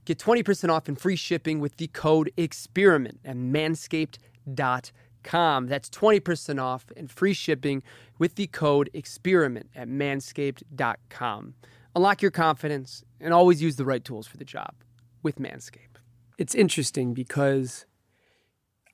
Get 0.06 0.20
20% 0.20 0.70
off 0.70 0.88
and 0.88 1.00
free 1.00 1.16
shipping 1.16 1.60
with 1.60 1.78
the 1.78 1.88
code 1.88 2.32
EXPERIMENT 2.38 3.20
at 3.26 3.36
manscaped.com 3.36 4.82
com. 5.24 5.68
That's 5.68 5.90
20% 5.90 6.62
off 6.62 6.86
and 6.96 7.10
free 7.10 7.34
shipping 7.34 7.84
with 8.18 8.36
the 8.36 8.48
code 8.48 8.90
experiment 8.94 9.70
at 9.76 9.88
manscaped.com. 9.88 11.54
Unlock 11.96 12.22
your 12.22 12.32
confidence 12.32 13.04
and 13.20 13.34
always 13.34 13.62
use 13.62 13.76
the 13.76 13.86
right 13.86 14.04
tools 14.04 14.28
for 14.28 14.38
the 14.38 14.46
job 14.46 14.76
with 15.24 15.38
Manscaped. 15.40 16.00
It's 16.38 16.56
interesting 16.56 17.14
because 17.14 17.86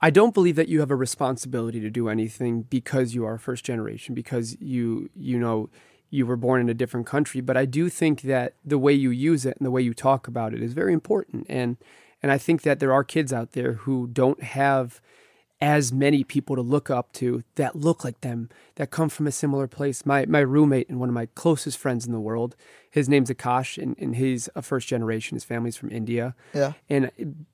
I 0.01 0.09
don't 0.09 0.33
believe 0.33 0.55
that 0.55 0.67
you 0.67 0.79
have 0.79 0.91
a 0.91 0.95
responsibility 0.95 1.79
to 1.79 1.89
do 1.89 2.09
anything 2.09 2.63
because 2.63 3.15
you 3.15 3.25
are 3.25 3.37
first 3.37 3.63
generation 3.63 4.13
because 4.13 4.57
you 4.59 5.09
you 5.15 5.39
know 5.39 5.69
you 6.09 6.25
were 6.25 6.37
born 6.37 6.61
in 6.61 6.69
a 6.69 6.73
different 6.73 7.05
country, 7.05 7.41
but 7.41 7.57
I 7.57 7.65
do 7.65 7.89
think 7.89 8.21
that 8.21 8.53
the 8.63 8.77
way 8.77 8.93
you 8.93 9.09
use 9.09 9.45
it 9.45 9.57
and 9.57 9.65
the 9.65 9.71
way 9.71 9.81
you 9.81 9.93
talk 9.93 10.27
about 10.27 10.53
it 10.53 10.61
is 10.61 10.73
very 10.73 10.93
important 10.93 11.45
and 11.49 11.77
and 12.21 12.31
I 12.31 12.37
think 12.37 12.63
that 12.63 12.79
there 12.79 12.93
are 12.93 13.03
kids 13.03 13.31
out 13.31 13.51
there 13.51 13.73
who 13.73 14.07
don't 14.07 14.41
have 14.41 15.01
as 15.59 15.91
many 15.91 16.23
people 16.23 16.55
to 16.55 16.61
look 16.61 16.89
up 16.89 17.11
to 17.13 17.43
that 17.55 17.75
look 17.75 18.03
like 18.03 18.21
them, 18.21 18.49
that 18.75 18.91
come 18.91 19.09
from 19.09 19.25
a 19.25 19.31
similar 19.31 19.67
place. 19.67 20.05
My 20.05 20.25
my 20.25 20.39
roommate 20.39 20.89
and 20.89 20.99
one 20.99 21.09
of 21.09 21.15
my 21.15 21.27
closest 21.27 21.77
friends 21.77 22.05
in 22.05 22.11
the 22.11 22.19
world, 22.19 22.55
his 22.91 23.09
name's 23.09 23.29
Akash, 23.29 23.81
and, 23.81 23.95
and 23.97 24.15
he's 24.15 24.49
a 24.55 24.61
first 24.61 24.87
generation. 24.87 25.35
His 25.35 25.43
family's 25.43 25.75
from 25.75 25.91
India. 25.91 26.35
Yeah. 26.53 26.73
And 26.89 27.45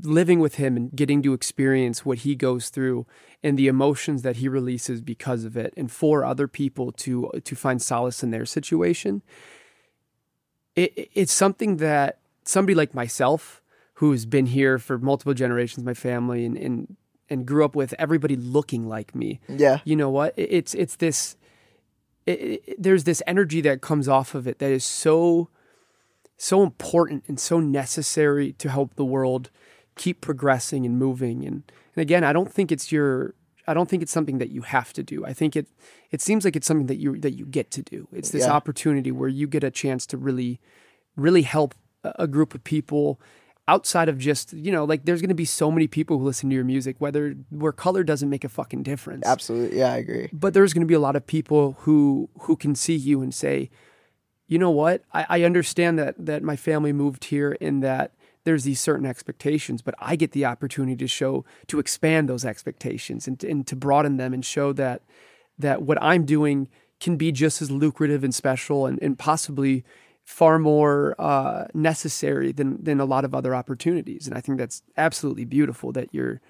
living 0.00 0.40
with 0.40 0.54
him 0.54 0.76
and 0.76 0.90
getting 0.96 1.22
to 1.22 1.34
experience 1.34 2.04
what 2.04 2.18
he 2.18 2.34
goes 2.34 2.70
through 2.70 3.06
and 3.42 3.58
the 3.58 3.68
emotions 3.68 4.22
that 4.22 4.36
he 4.36 4.48
releases 4.48 5.02
because 5.02 5.44
of 5.44 5.54
it, 5.56 5.74
and 5.76 5.92
for 5.92 6.24
other 6.24 6.48
people 6.48 6.90
to 6.92 7.30
to 7.44 7.54
find 7.54 7.82
solace 7.82 8.22
in 8.22 8.30
their 8.30 8.46
situation, 8.46 9.22
it, 10.74 11.10
it's 11.12 11.32
something 11.32 11.76
that 11.76 12.20
somebody 12.44 12.74
like 12.74 12.94
myself 12.94 13.60
who's 13.94 14.24
been 14.24 14.46
here 14.46 14.78
for 14.78 14.98
multiple 14.98 15.34
generations, 15.34 15.84
my 15.84 15.94
family, 15.94 16.46
and 16.46 16.56
and 16.56 16.96
and 17.32 17.46
grew 17.46 17.64
up 17.64 17.74
with 17.74 17.94
everybody 17.98 18.36
looking 18.36 18.86
like 18.88 19.14
me. 19.14 19.40
Yeah. 19.48 19.78
You 19.84 19.96
know 19.96 20.10
what? 20.10 20.34
It's 20.36 20.74
it's 20.74 20.96
this. 20.96 21.36
It, 22.26 22.40
it, 22.68 22.82
there's 22.82 23.04
this 23.04 23.20
energy 23.26 23.60
that 23.62 23.80
comes 23.80 24.06
off 24.08 24.34
of 24.36 24.46
it 24.46 24.58
that 24.60 24.70
is 24.70 24.84
so 24.84 25.48
so 26.36 26.62
important 26.62 27.24
and 27.28 27.38
so 27.40 27.58
necessary 27.60 28.52
to 28.54 28.68
help 28.68 28.94
the 28.94 29.04
world 29.04 29.50
keep 29.96 30.20
progressing 30.20 30.86
and 30.86 30.98
moving 30.98 31.44
and 31.44 31.62
and 31.94 32.02
again 32.02 32.22
I 32.24 32.32
don't 32.32 32.52
think 32.52 32.70
it's 32.72 32.92
your 32.92 33.34
I 33.66 33.74
don't 33.74 33.88
think 33.88 34.02
it's 34.02 34.12
something 34.12 34.38
that 34.38 34.50
you 34.50 34.62
have 34.62 34.92
to 34.94 35.02
do. 35.02 35.24
I 35.24 35.32
think 35.32 35.56
it 35.56 35.66
it 36.10 36.20
seems 36.20 36.44
like 36.44 36.56
it's 36.56 36.66
something 36.66 36.86
that 36.86 36.98
you 36.98 37.18
that 37.18 37.32
you 37.32 37.44
get 37.46 37.70
to 37.72 37.82
do. 37.82 38.08
It's 38.12 38.30
this 38.30 38.44
Yeah. 38.46 38.52
opportunity 38.52 39.10
where 39.12 39.28
you 39.28 39.46
get 39.48 39.64
a 39.64 39.70
chance 39.70 40.06
to 40.06 40.16
really 40.16 40.60
really 41.16 41.42
help 41.42 41.74
a 42.04 42.12
a 42.20 42.26
group 42.26 42.54
of 42.54 42.62
people 42.64 43.20
outside 43.68 44.08
of 44.08 44.18
just, 44.18 44.52
you 44.52 44.72
know, 44.72 44.84
like 44.84 45.04
there's 45.04 45.20
going 45.20 45.28
to 45.28 45.34
be 45.34 45.44
so 45.44 45.70
many 45.70 45.86
people 45.86 46.18
who 46.18 46.24
listen 46.24 46.50
to 46.50 46.54
your 46.54 46.64
music 46.64 46.96
whether 46.98 47.34
where 47.50 47.72
color 47.72 48.02
doesn't 48.02 48.28
make 48.28 48.44
a 48.44 48.48
fucking 48.48 48.82
difference 48.82 49.24
Absolutely. 49.26 49.78
Yeah, 49.78 49.92
I 49.92 49.98
agree. 49.98 50.28
but 50.32 50.52
there's 50.52 50.72
going 50.72 50.82
to 50.82 50.86
be 50.86 50.94
a 50.94 51.00
lot 51.00 51.16
of 51.16 51.26
people 51.26 51.76
who 51.80 52.28
who 52.40 52.56
can 52.56 52.74
see 52.74 52.96
you 52.96 53.22
and 53.22 53.32
say, 53.32 53.70
you 54.48 54.58
know 54.58 54.70
what, 54.70 55.04
I, 55.12 55.26
I 55.28 55.42
understand 55.44 55.98
that 55.98 56.14
that 56.18 56.42
my 56.42 56.56
family 56.56 56.92
moved 56.92 57.24
here 57.26 57.56
and 57.60 57.82
that 57.82 58.12
there's 58.44 58.64
these 58.64 58.80
certain 58.80 59.06
expectations, 59.06 59.82
but 59.82 59.94
I 60.00 60.16
get 60.16 60.32
the 60.32 60.44
opportunity 60.44 60.96
to 60.96 61.06
show 61.06 61.44
to 61.68 61.78
expand 61.78 62.28
those 62.28 62.44
expectations 62.44 63.28
and, 63.28 63.42
and 63.44 63.64
to 63.68 63.76
broaden 63.76 64.16
them 64.16 64.34
and 64.34 64.44
show 64.44 64.72
that 64.72 65.02
that 65.58 65.82
what 65.82 66.02
I'm 66.02 66.24
doing 66.24 66.68
can 66.98 67.16
be 67.16 67.30
just 67.30 67.62
as 67.62 67.70
lucrative 67.70 68.24
and 68.24 68.34
special 68.34 68.86
and, 68.86 69.00
and 69.02 69.18
possibly 69.18 69.84
far 70.24 70.58
more 70.58 71.14
uh, 71.18 71.66
necessary 71.74 72.52
than 72.52 72.82
than 72.82 73.00
a 73.00 73.04
lot 73.04 73.24
of 73.24 73.34
other 73.34 73.54
opportunities. 73.54 74.26
And 74.26 74.36
I 74.36 74.40
think 74.40 74.58
that's 74.58 74.82
absolutely 74.96 75.44
beautiful 75.44 75.92
that 75.92 76.08
you're 76.12 76.40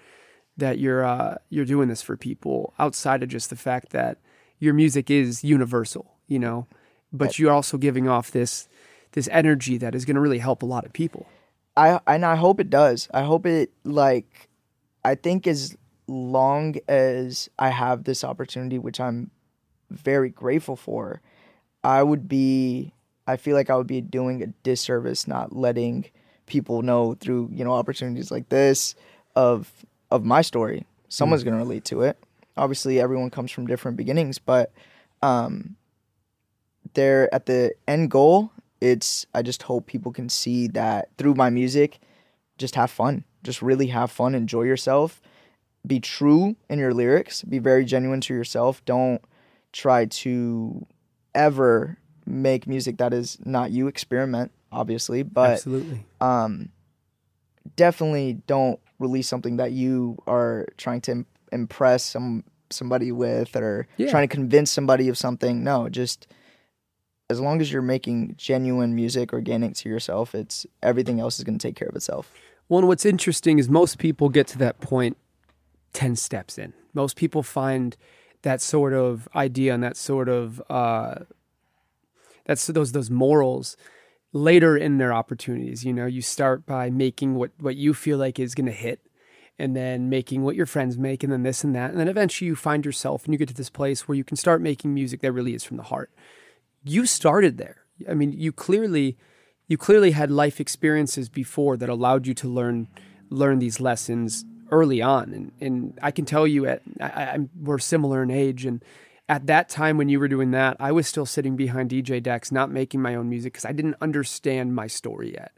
that 0.57 0.79
you're 0.79 1.05
uh, 1.05 1.37
you're 1.49 1.65
doing 1.65 1.89
this 1.89 2.03
for 2.03 2.17
people 2.17 2.75
outside 2.79 3.23
of 3.23 3.29
just 3.29 3.51
the 3.51 3.57
fact 3.57 3.91
that 3.91 4.19
your 4.59 4.75
music 4.75 5.11
is 5.11 5.43
universal, 5.43 6.15
you 6.29 6.39
know, 6.39 6.67
but 7.13 7.39
you're 7.39 7.53
also 7.53 7.79
giving 7.79 8.09
off 8.09 8.31
this 8.31 8.69
this 9.13 9.29
energy 9.31 9.77
that 9.79 9.95
is 9.95 10.05
going 10.05 10.15
to 10.15 10.21
really 10.21 10.39
help 10.39 10.63
a 10.63 10.67
lot 10.67 10.85
of 10.85 10.93
people. 10.93 11.27
I 11.77 12.01
and 12.07 12.25
I 12.25 12.37
hope 12.37 12.61
it 12.61 12.71
does. 12.71 13.09
I 13.13 13.23
hope 13.23 13.47
it 13.47 13.73
like 13.85 14.49
I 15.05 15.15
think 15.15 15.47
as 15.47 15.77
long 16.07 16.77
as 16.89 17.49
I 17.59 17.71
have 17.71 18.05
this 18.05 18.25
opportunity, 18.25 18.79
which 18.79 19.01
I'm 19.01 19.31
very 19.91 20.31
grateful 20.31 20.77
for, 20.77 21.21
I 21.83 22.03
would 22.03 22.29
be 22.29 22.93
I 23.27 23.37
feel 23.37 23.57
like 23.57 23.71
I 23.71 23.77
would 23.77 23.87
be 23.87 24.01
doing 24.01 24.43
a 24.43 24.47
disservice 24.63 25.29
not 25.29 25.55
letting 25.55 26.07
people 26.47 26.83
know 26.83 27.15
through, 27.15 27.51
you 27.53 27.65
know, 27.65 27.73
opportunities 27.73 28.31
like 28.31 28.49
this 28.49 28.95
of 29.37 29.71
of 30.11 30.25
my 30.25 30.43
story. 30.43 30.87
Someone's 31.09 31.45
gonna 31.45 31.57
relate 31.57 31.85
to 31.87 32.03
it. 32.03 32.19
Obviously 32.57 33.01
everyone 33.01 33.31
comes 33.31 33.51
from 33.51 33.67
different 33.67 33.97
beginnings, 33.97 34.39
but 34.39 34.73
um 35.23 35.77
there 36.95 37.33
at 37.33 37.47
the 37.47 37.73
end 37.89 38.11
goal 38.11 38.53
it's 38.81 39.25
i 39.33 39.41
just 39.41 39.63
hope 39.63 39.87
people 39.87 40.13
can 40.13 40.29
see 40.29 40.67
that 40.67 41.09
through 41.17 41.33
my 41.33 41.49
music 41.49 42.01
just 42.63 42.75
have 42.77 42.91
fun. 42.91 43.25
Just 43.43 43.61
really 43.61 43.89
have 43.89 44.11
fun. 44.11 44.35
Enjoy 44.35 44.63
yourself. 44.63 45.21
Be 45.87 46.01
true 46.01 46.57
in 46.71 46.79
your 46.79 46.95
lyrics. 46.95 47.43
Be 47.43 47.59
very 47.59 47.85
genuine 47.85 48.21
to 48.23 48.35
yourself. 48.35 48.85
Don't 48.85 49.21
try 49.73 50.07
to 50.07 50.87
ever 51.35 51.99
make 52.33 52.67
music 52.67 52.97
that 52.99 53.13
is 53.13 53.39
not 53.45 53.71
you 53.71 53.87
experiment 53.89 54.51
obviously 54.73 55.23
but 55.23 55.51
Absolutely. 55.51 56.05
um, 56.21 56.71
definitely 57.77 58.41
don't 58.47 58.81
release 58.99 59.29
something 59.29 59.57
that 59.57 59.73
you 59.73 60.17
are 60.27 60.67
trying 60.77 61.01
to 61.03 61.11
im- 61.13 61.27
impress 61.53 62.05
some 62.05 62.45
somebody 62.71 63.13
with 63.13 63.55
or 63.55 63.87
Yeah. 63.99 64.11
trying 64.11 64.27
to 64.27 64.33
convince 64.35 64.71
somebody 64.71 65.09
of 65.09 65.19
something. 65.19 65.63
No, 65.63 65.91
just 65.91 66.27
as 67.29 67.39
long 67.41 67.61
as 67.61 67.71
you're 67.71 67.83
making 67.83 68.35
genuine 68.39 68.95
music 68.95 69.33
organic 69.35 69.75
to 69.75 69.89
yourself, 69.91 70.35
it's 70.35 70.65
everything 70.83 71.21
else 71.21 71.39
is 71.39 71.45
going 71.45 71.59
to 71.59 71.67
take 71.69 71.77
care 71.77 71.89
of 71.89 71.95
itself. 71.97 72.33
Well, 72.71 72.79
and 72.79 72.89
what's 72.89 73.05
interesting 73.05 73.59
is 73.59 73.69
most 73.69 73.99
people 73.99 74.31
get 74.31 74.47
to 74.49 74.59
that 74.59 74.81
point 74.81 75.19
10 75.93 76.17
steps 76.17 76.57
in. 76.57 76.73
Most 76.95 77.17
people 77.17 77.43
find 77.43 77.95
that 78.41 78.63
sort 78.63 78.95
of 78.95 79.29
idea 79.37 79.75
and 79.75 79.83
that 79.83 79.97
sort 79.99 80.31
of 80.31 80.63
uh, 80.71 81.17
that's 82.45 82.67
those 82.67 82.93
those 82.93 83.11
morals 83.11 83.77
later 84.33 84.77
in 84.77 84.99
their 84.99 85.13
opportunities. 85.13 85.85
You 85.85 85.93
know, 85.93 86.07
you 86.07 86.23
start 86.23 86.67
by 86.67 86.91
making 86.91 87.35
what 87.35 87.51
what 87.59 87.77
you 87.77 87.95
feel 87.95 88.19
like 88.19 88.39
is 88.39 88.55
going 88.55 88.67
to 88.67 88.73
hit, 88.73 89.01
and 89.59 89.77
then 89.77 90.09
making 90.09 90.43
what 90.43 90.57
your 90.57 90.67
friends 90.67 90.99
make, 90.99 91.23
and 91.23 91.33
then 91.33 91.43
this 91.43 91.65
and 91.65 91.75
that, 91.75 91.91
and 91.91 92.01
then 92.01 92.09
eventually 92.09 92.49
you 92.49 92.57
find 92.57 92.85
yourself 92.85 93.25
and 93.25 93.35
you 93.35 93.39
get 93.39 93.49
to 93.49 93.55
this 93.55 93.71
place 93.71 94.09
where 94.09 94.17
you 94.17 94.25
can 94.25 94.37
start 94.37 94.61
making 94.61 94.95
music 94.95 95.21
that 95.21 95.33
really 95.33 95.55
is 95.55 95.65
from 95.65 95.77
the 95.77 95.85
heart. 95.85 96.11
You 96.85 97.07
started 97.07 97.59
there. 97.59 97.79
I 98.09 98.15
mean, 98.15 98.33
you 98.33 98.53
clearly 98.53 99.17
you 99.69 99.79
clearly 99.79 100.11
had 100.11 100.31
life 100.31 100.61
experiences 100.61 101.29
before 101.29 101.77
that 101.77 101.89
allowed 101.89 102.27
you 102.27 102.35
to 102.35 102.49
learn 102.49 102.89
learn 103.31 103.59
these 103.59 103.81
lessons 103.81 104.45
early 104.71 105.01
on 105.01 105.33
and 105.33 105.53
and 105.61 105.99
I 106.03 106.11
can 106.11 106.25
tell 106.25 106.47
you 106.47 106.67
at 106.67 106.83
I, 107.01 107.31
I'm 107.33 107.51
we're 107.59 107.79
similar 107.79 108.23
in 108.23 108.31
age 108.31 108.65
and 108.65 108.83
at 109.29 109.47
that 109.47 109.69
time 109.69 109.97
when 109.99 110.09
you 110.09 110.19
were 110.21 110.29
doing 110.29 110.51
that 110.51 110.77
I 110.81 110.93
was 110.93 111.07
still 111.07 111.27
sitting 111.27 111.57
behind 111.57 111.91
DJ 111.91 112.23
decks 112.23 112.51
not 112.53 112.71
making 112.71 113.01
my 113.01 113.15
own 113.15 113.29
music 113.29 113.53
because 113.53 113.65
I 113.65 113.73
didn't 113.73 113.97
understand 114.01 114.75
my 114.75 114.87
story 114.87 115.33
yet 115.33 115.53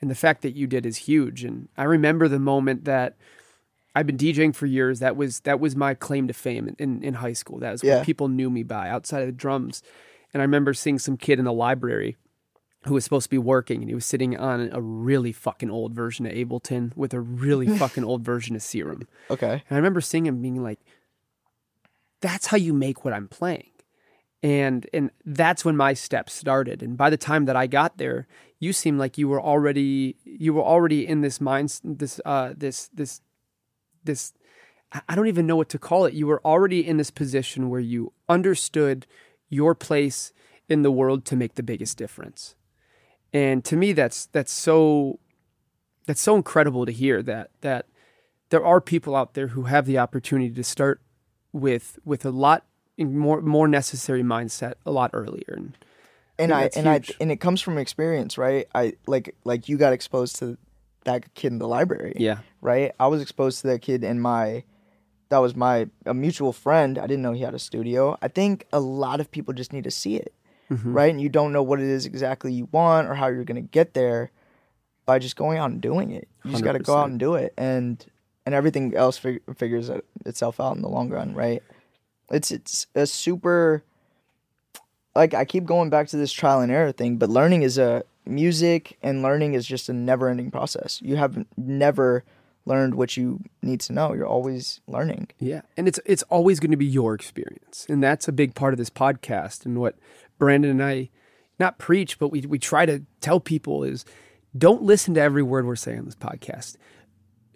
and 0.00 0.10
the 0.10 0.14
fact 0.14 0.42
that 0.42 0.54
you 0.56 0.66
did 0.66 0.86
is 0.86 0.96
huge 0.96 1.44
and 1.44 1.68
I 1.76 1.84
remember 1.84 2.28
the 2.28 2.38
moment 2.38 2.84
that 2.84 3.16
I've 3.94 4.06
been 4.06 4.16
DJing 4.16 4.54
for 4.54 4.66
years 4.66 5.00
that 5.00 5.16
was 5.16 5.40
that 5.40 5.58
was 5.60 5.74
my 5.74 5.94
claim 5.94 6.28
to 6.28 6.32
fame 6.34 6.68
in, 6.68 6.76
in, 6.78 7.02
in 7.02 7.14
high 7.14 7.32
school 7.32 7.58
that 7.58 7.72
was 7.72 7.82
Yeah. 7.84 7.96
what 7.96 8.06
people 8.06 8.28
knew 8.28 8.48
me 8.48 8.62
by 8.62 8.88
outside 8.88 9.20
of 9.20 9.26
the 9.26 9.32
drums 9.32 9.82
and 10.32 10.40
I 10.40 10.44
remember 10.44 10.72
seeing 10.72 10.98
some 10.98 11.16
kid 11.16 11.38
in 11.40 11.44
the 11.44 11.52
library 11.52 12.16
who 12.84 12.94
was 12.94 13.04
supposed 13.04 13.24
to 13.24 13.30
be 13.30 13.36
working 13.38 13.80
and 13.82 13.88
he 13.90 13.94
was 13.94 14.06
sitting 14.06 14.36
on 14.38 14.70
a 14.72 14.80
really 14.80 15.32
fucking 15.32 15.68
old 15.70 15.92
version 15.92 16.24
of 16.24 16.32
Ableton 16.32 16.96
with 16.96 17.12
a 17.12 17.20
really 17.20 17.66
fucking 17.78 18.04
old 18.04 18.22
version 18.22 18.56
of 18.56 18.62
Serum. 18.62 19.06
Okay. 19.28 19.52
And 19.52 19.62
I 19.70 19.74
remember 19.76 20.00
seeing 20.00 20.24
him 20.24 20.40
being 20.40 20.62
like, 20.62 20.78
that's 22.20 22.46
how 22.46 22.56
you 22.56 22.72
make 22.72 23.04
what 23.04 23.14
I'm 23.14 23.28
playing. 23.28 23.70
And 24.42 24.88
and 24.94 25.10
that's 25.24 25.64
when 25.64 25.76
my 25.76 25.92
steps 25.92 26.32
started. 26.32 26.82
And 26.82 26.96
by 26.96 27.10
the 27.10 27.18
time 27.18 27.44
that 27.44 27.56
I 27.56 27.66
got 27.66 27.98
there, 27.98 28.26
you 28.58 28.72
seemed 28.72 28.98
like 28.98 29.18
you 29.18 29.28
were 29.28 29.40
already 29.40 30.16
you 30.24 30.54
were 30.54 30.62
already 30.62 31.06
in 31.06 31.20
this 31.20 31.40
mind 31.40 31.78
this 31.84 32.20
uh 32.24 32.54
this 32.56 32.88
this 32.94 33.20
this 34.04 34.32
I- 35.08 35.14
don't 35.14 35.28
even 35.28 35.46
know 35.46 35.56
what 35.56 35.68
to 35.70 35.78
call 35.78 36.06
it. 36.06 36.14
You 36.14 36.26
were 36.26 36.40
already 36.44 36.86
in 36.86 36.96
this 36.96 37.10
position 37.10 37.68
where 37.68 37.80
you 37.80 38.12
understood 38.28 39.06
your 39.48 39.74
place 39.74 40.32
in 40.68 40.82
the 40.82 40.90
world 40.90 41.24
to 41.26 41.36
make 41.36 41.54
the 41.54 41.62
biggest 41.62 41.98
difference. 41.98 42.54
And 43.32 43.62
to 43.66 43.76
me 43.76 43.92
that's 43.92 44.26
that's 44.26 44.52
so 44.52 45.20
that's 46.06 46.20
so 46.20 46.34
incredible 46.34 46.86
to 46.86 46.92
hear 46.92 47.22
that 47.22 47.50
that 47.60 47.86
there 48.48 48.64
are 48.64 48.80
people 48.80 49.14
out 49.14 49.34
there 49.34 49.48
who 49.48 49.64
have 49.64 49.86
the 49.86 49.98
opportunity 49.98 50.50
to 50.50 50.64
start 50.64 51.00
with 51.52 51.98
with 52.04 52.24
a 52.24 52.30
lot 52.30 52.64
more 52.98 53.40
more 53.40 53.66
necessary 53.68 54.22
mindset 54.22 54.74
a 54.84 54.90
lot 54.90 55.10
earlier 55.14 55.54
and 55.56 55.76
and 56.38 56.52
I 56.52 56.62
that's 56.62 56.76
and 56.76 56.88
I 56.88 57.00
and 57.20 57.30
it 57.30 57.36
comes 57.36 57.60
from 57.60 57.76
experience, 57.78 58.38
right? 58.38 58.66
I 58.74 58.94
like 59.06 59.34
like 59.44 59.68
you 59.68 59.76
got 59.76 59.92
exposed 59.92 60.36
to 60.38 60.56
that 61.04 61.34
kid 61.34 61.52
in 61.52 61.58
the 61.58 61.68
library. 61.68 62.14
yeah 62.16 62.38
right? 62.60 62.92
I 63.00 63.06
was 63.08 63.20
exposed 63.22 63.60
to 63.62 63.66
that 63.68 63.80
kid 63.82 64.04
in 64.04 64.20
my 64.20 64.64
that 65.30 65.38
was 65.38 65.54
my 65.54 65.88
a 66.06 66.14
mutual 66.14 66.52
friend. 66.52 66.98
I 66.98 67.06
didn't 67.06 67.22
know 67.22 67.32
he 67.32 67.42
had 67.42 67.54
a 67.54 67.58
studio. 67.58 68.16
I 68.20 68.28
think 68.28 68.66
a 68.72 68.80
lot 68.80 69.20
of 69.20 69.30
people 69.30 69.54
just 69.54 69.72
need 69.72 69.84
to 69.84 69.90
see 69.90 70.16
it, 70.16 70.34
Mm-hmm. 70.70 70.92
right? 70.92 71.10
And 71.10 71.20
you 71.20 71.28
don't 71.28 71.52
know 71.52 71.62
what 71.64 71.80
it 71.80 71.86
is 71.86 72.06
exactly 72.06 72.52
you 72.52 72.68
want 72.70 73.08
or 73.08 73.14
how 73.14 73.26
you're 73.26 73.44
going 73.44 73.56
to 73.62 73.68
get 73.68 73.94
there 73.94 74.30
by 75.04 75.18
just 75.18 75.34
going 75.36 75.58
out 75.58 75.70
and 75.70 75.80
doing 75.80 76.10
it. 76.12 76.28
You 76.44 76.52
just 76.52 76.62
got 76.64 76.72
to 76.72 76.78
go 76.78 76.94
out 76.96 77.08
and 77.10 77.18
do 77.18 77.34
it, 77.34 77.52
and 77.58 78.04
and 78.50 78.54
everything 78.56 78.96
else 78.96 79.16
fig- 79.16 79.42
figures 79.56 79.90
itself 80.26 80.58
out 80.58 80.74
in 80.74 80.82
the 80.82 80.88
long 80.88 81.08
run, 81.08 81.34
right? 81.34 81.62
It's 82.32 82.50
it's 82.50 82.88
a 82.96 83.06
super 83.06 83.84
like 85.14 85.34
I 85.34 85.44
keep 85.44 85.64
going 85.64 85.88
back 85.88 86.08
to 86.08 86.16
this 86.16 86.32
trial 86.32 86.60
and 86.60 86.72
error 86.72 86.90
thing, 86.90 87.16
but 87.16 87.30
learning 87.30 87.62
is 87.62 87.78
a 87.78 88.02
music 88.26 88.98
and 89.02 89.22
learning 89.22 89.54
is 89.54 89.66
just 89.66 89.88
a 89.88 89.92
never 89.92 90.28
ending 90.28 90.50
process. 90.50 91.00
You 91.00 91.14
have 91.14 91.44
never 91.56 92.24
learned 92.66 92.96
what 92.96 93.16
you 93.16 93.40
need 93.62 93.80
to 93.82 93.92
know. 93.92 94.14
You're 94.14 94.26
always 94.26 94.80
learning. 94.88 95.28
Yeah, 95.38 95.62
and 95.76 95.86
it's 95.86 96.00
it's 96.04 96.24
always 96.24 96.58
going 96.58 96.72
to 96.72 96.76
be 96.76 96.86
your 96.86 97.14
experience, 97.14 97.86
and 97.88 98.02
that's 98.02 98.26
a 98.26 98.32
big 98.32 98.56
part 98.56 98.74
of 98.74 98.78
this 98.78 98.90
podcast. 98.90 99.64
And 99.64 99.78
what 99.78 99.96
Brandon 100.38 100.72
and 100.72 100.82
I 100.82 101.10
not 101.60 101.78
preach, 101.78 102.18
but 102.18 102.28
we 102.28 102.40
we 102.40 102.58
try 102.58 102.84
to 102.84 103.02
tell 103.20 103.38
people 103.38 103.84
is 103.84 104.04
don't 104.58 104.82
listen 104.82 105.14
to 105.14 105.20
every 105.20 105.44
word 105.44 105.66
we're 105.66 105.76
saying 105.76 106.00
on 106.00 106.04
this 106.06 106.16
podcast. 106.16 106.76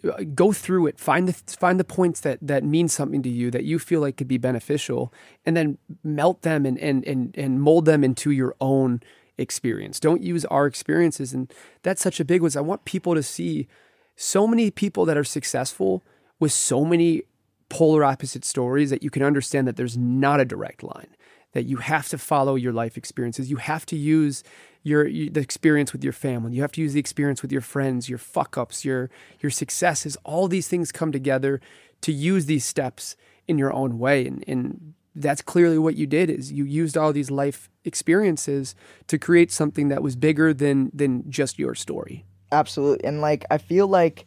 Uh, 0.03 0.23
Go 0.33 0.51
through 0.51 0.87
it, 0.87 0.99
find 0.99 1.27
the 1.27 1.33
find 1.55 1.79
the 1.79 1.83
points 1.83 2.19
that 2.21 2.39
that 2.41 2.63
mean 2.63 2.87
something 2.87 3.23
to 3.23 3.29
you 3.29 3.51
that 3.51 3.63
you 3.63 3.79
feel 3.79 4.01
like 4.01 4.17
could 4.17 4.27
be 4.27 4.37
beneficial, 4.37 5.13
and 5.45 5.55
then 5.55 5.77
melt 6.03 6.41
them 6.41 6.65
and 6.65 6.77
and 6.79 7.05
and 7.05 7.35
and 7.37 7.61
mold 7.61 7.85
them 7.85 8.03
into 8.03 8.31
your 8.31 8.55
own 8.59 9.01
experience. 9.37 9.99
Don't 9.99 10.23
use 10.23 10.45
our 10.45 10.65
experiences. 10.65 11.33
And 11.33 11.51
that's 11.83 12.01
such 12.01 12.19
a 12.19 12.25
big 12.25 12.41
one. 12.41 12.51
I 12.55 12.61
want 12.61 12.85
people 12.85 13.15
to 13.15 13.23
see 13.23 13.67
so 14.15 14.47
many 14.47 14.71
people 14.71 15.05
that 15.05 15.17
are 15.17 15.23
successful 15.23 16.03
with 16.39 16.51
so 16.51 16.85
many 16.85 17.23
polar 17.69 18.03
opposite 18.03 18.45
stories 18.45 18.89
that 18.89 19.03
you 19.03 19.09
can 19.09 19.23
understand 19.23 19.67
that 19.67 19.75
there's 19.75 19.97
not 19.97 20.39
a 20.39 20.45
direct 20.45 20.83
line 20.83 21.07
that 21.53 21.63
you 21.63 21.77
have 21.77 22.07
to 22.09 22.17
follow 22.17 22.55
your 22.55 22.71
life 22.71 22.95
experiences 22.95 23.49
you 23.49 23.57
have 23.57 23.85
to 23.87 23.95
use 23.95 24.43
your, 24.85 25.09
the 25.09 25.39
experience 25.39 25.91
with 25.91 26.03
your 26.03 26.13
family. 26.13 26.53
You 26.53 26.61
have 26.61 26.71
to 26.73 26.81
use 26.81 26.93
the 26.93 26.99
experience 26.99 27.41
with 27.41 27.51
your 27.51 27.61
friends 27.61 28.07
your 28.07 28.19
fuck 28.19 28.55
ups 28.55 28.85
your 28.85 29.09
your 29.41 29.49
successes. 29.49 30.15
All 30.23 30.47
these 30.47 30.67
things 30.67 30.91
come 30.91 31.11
together 31.11 31.59
to 32.01 32.13
use 32.13 32.45
these 32.45 32.63
steps 32.63 33.15
in 33.47 33.57
your 33.57 33.73
own 33.73 33.97
way. 33.97 34.27
And, 34.27 34.43
and 34.47 34.93
that's 35.15 35.41
clearly 35.41 35.79
what 35.79 35.95
you 35.95 36.05
did 36.05 36.29
is 36.29 36.51
you 36.51 36.65
used 36.65 36.95
all 36.95 37.11
these 37.11 37.31
life 37.31 37.67
experiences 37.83 38.75
to 39.07 39.17
create 39.17 39.51
something 39.51 39.87
that 39.87 40.03
was 40.03 40.15
bigger 40.15 40.53
than 40.53 40.91
than 40.93 41.29
just 41.31 41.57
your 41.57 41.73
story. 41.73 42.23
Absolutely 42.51 43.05
and 43.05 43.21
like 43.21 43.43
i 43.49 43.57
feel 43.57 43.87
like 43.87 44.25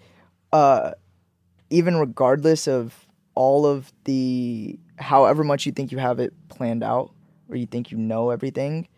uh 0.52 0.90
even 1.70 1.96
regardless 1.96 2.66
of 2.66 3.06
all 3.36 3.64
of 3.64 3.92
the 4.04 4.76
however 4.96 5.44
much 5.44 5.64
you 5.66 5.72
think 5.72 5.92
you 5.92 5.98
have 5.98 6.18
it 6.18 6.34
planned 6.48 6.82
out 6.82 7.12
or 7.48 7.54
you 7.54 7.66
think 7.66 7.92
you 7.92 7.96
know 7.96 8.30
everything 8.30 8.88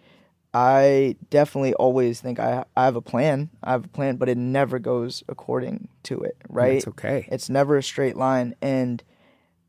i 0.53 1.17
definitely 1.31 1.75
always 1.75 2.21
think 2.21 2.39
i, 2.41 2.65
I 2.77 2.85
have 2.85 2.97
a 2.97 3.03
plan. 3.03 3.51
I 3.63 3.73
have 3.73 3.85
a 3.85 3.89
plan 3.89 4.17
but 4.17 4.29
it 4.29 4.37
never 4.37 4.79
goes 4.79 5.23
according 5.29 5.89
to 6.05 6.21
it 6.23 6.37
right? 6.49 6.75
it's 6.75 6.89
okay. 6.89 7.29
It's 7.31 7.49
never 7.49 7.77
a 7.77 7.83
straight 7.83 8.17
line. 8.17 8.55
And 8.61 9.03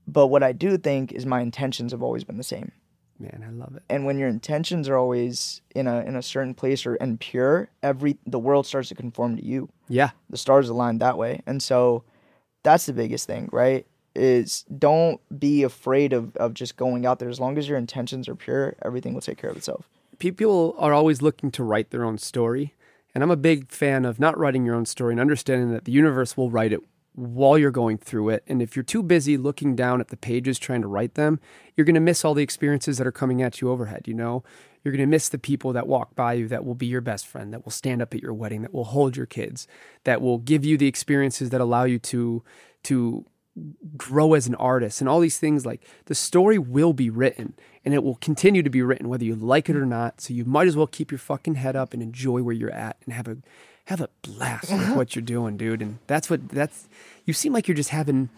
but 0.07 0.27
what 0.27 0.43
i 0.43 0.51
do 0.51 0.77
think 0.77 1.11
is 1.11 1.25
my 1.25 1.41
intentions 1.41 1.91
have 1.91 2.01
always 2.01 2.23
been 2.23 2.37
the 2.37 2.43
same. 2.43 2.71
Man 3.19 3.45
i 3.47 3.51
love 3.51 3.75
it. 3.75 3.83
And 3.89 4.05
when 4.05 4.17
your 4.17 4.29
intentions 4.29 4.89
are 4.89 4.97
always 4.97 5.61
in 5.75 5.87
a 5.87 6.01
in 6.01 6.15
a 6.15 6.23
certain 6.23 6.55
place 6.55 6.85
or 6.85 6.95
and 6.95 7.19
pure 7.19 7.69
every 7.83 8.17
the 8.25 8.39
world 8.39 8.65
starts 8.65 8.89
to 8.89 8.95
conform 8.95 9.37
to 9.37 9.45
you. 9.45 9.69
Yeah. 9.87 10.11
The 10.29 10.37
stars 10.37 10.69
align 10.69 10.97
that 10.99 11.17
way. 11.17 11.41
And 11.45 11.61
so 11.61 12.03
that's 12.63 12.87
the 12.87 12.93
biggest 12.93 13.27
thing 13.27 13.49
right? 13.51 13.85
Is 14.15 14.63
don't 14.77 15.21
be 15.39 15.63
afraid 15.63 16.11
of, 16.11 16.35
of 16.35 16.53
just 16.53 16.75
going 16.75 17.05
out 17.05 17.19
there. 17.19 17.29
As 17.29 17.39
long 17.39 17.57
as 17.57 17.69
your 17.69 17.77
intentions 17.77 18.27
are 18.27 18.35
pure 18.35 18.75
everything 18.81 19.13
will 19.13 19.21
take 19.21 19.37
care 19.37 19.51
of 19.51 19.57
itself 19.57 19.87
people 20.21 20.75
are 20.77 20.93
always 20.93 21.21
looking 21.21 21.49
to 21.51 21.63
write 21.63 21.89
their 21.89 22.05
own 22.05 22.17
story 22.17 22.75
and 23.13 23.23
i'm 23.23 23.31
a 23.31 23.36
big 23.36 23.71
fan 23.71 24.05
of 24.05 24.19
not 24.19 24.38
writing 24.38 24.63
your 24.63 24.75
own 24.75 24.86
story 24.86 25.13
and 25.13 25.19
understanding 25.19 25.71
that 25.71 25.86
the 25.86 25.91
universe 25.91 26.38
will 26.38 26.51
write 26.51 26.71
it 26.71 26.81
while 27.13 27.57
you're 27.57 27.71
going 27.71 27.97
through 27.97 28.29
it. 28.29 28.43
And 28.47 28.62
if 28.62 28.75
you're 28.75 28.84
too 28.84 29.03
busy 29.03 29.38
looking 29.38 29.75
down 29.75 29.99
at 29.99 30.07
the 30.07 30.17
pages 30.17 30.57
trying 30.57 30.81
to 30.81 30.88
write 30.88 31.15
them, 31.15 31.39
you're 31.75 31.86
going 31.86 31.95
to 31.95 31.99
miss 31.99 32.23
all 32.23 32.34
the 32.34 32.43
experiences 32.43 32.97
that 32.97 33.07
are 33.07 33.12
coming 33.12 33.41
at 33.41 33.60
you 33.60 33.69
overhead, 33.69 34.07
you 34.07 34.13
know? 34.13 34.43
You're 34.84 34.93
going 34.93 35.05
to 35.05 35.12
miss 35.12 35.29
the 35.29 35.38
people 35.38 35.73
that 35.73 35.88
walk 35.88 36.15
by 36.15 36.34
you 36.34 36.47
that 36.47 36.65
will 36.65 36.73
be 36.73 36.88
your 36.88 37.01
best 37.01 37.27
friend, 37.27 37.53
that 37.53 37.65
will 37.65 37.71
stand 37.71 38.01
up 38.01 38.15
at 38.15 38.21
your 38.21 38.34
wedding, 38.34 38.62
that 38.62 38.73
will 38.73 38.86
hold 38.86 39.15
your 39.15 39.25
kids, 39.25 39.67
that 40.05 40.21
will 40.21 40.38
give 40.38 40.65
you 40.65 40.77
the 40.77 40.88
experiences 40.88 41.49
that 41.49 41.62
allow 41.62 41.84
you 41.84 41.99
to 41.99 42.43
to 42.84 43.25
grow 43.97 44.33
as 44.33 44.47
an 44.47 44.55
artist 44.55 45.01
and 45.01 45.09
all 45.09 45.19
these 45.19 45.37
things 45.37 45.65
like 45.65 45.81
the 46.05 46.15
story 46.15 46.57
will 46.57 46.93
be 46.93 47.09
written 47.09 47.53
and 47.83 47.93
it 47.93 48.03
will 48.03 48.15
continue 48.15 48.63
to 48.63 48.69
be 48.69 48.81
written 48.81 49.09
whether 49.09 49.25
you 49.25 49.35
like 49.35 49.69
it 49.69 49.75
or 49.75 49.85
not. 49.85 50.21
So 50.21 50.33
you 50.33 50.45
might 50.45 50.67
as 50.67 50.77
well 50.77 50.87
keep 50.87 51.11
your 51.11 51.17
fucking 51.17 51.55
head 51.55 51.75
up 51.75 51.93
and 51.93 52.01
enjoy 52.01 52.43
where 52.43 52.55
you're 52.55 52.71
at 52.71 52.97
and 53.05 53.13
have 53.13 53.27
a 53.27 53.37
have 53.85 54.01
a 54.01 54.09
blast 54.21 54.71
with 54.71 54.81
uh-huh. 54.81 54.93
what 54.95 55.15
you're 55.15 55.21
doing, 55.21 55.57
dude. 55.57 55.81
And 55.81 55.99
that's 56.07 56.29
what 56.29 56.49
that's. 56.49 56.87
You 57.25 57.33
seem 57.33 57.53
like 57.53 57.67
you're 57.67 57.75
just 57.75 57.89
having. 57.89 58.29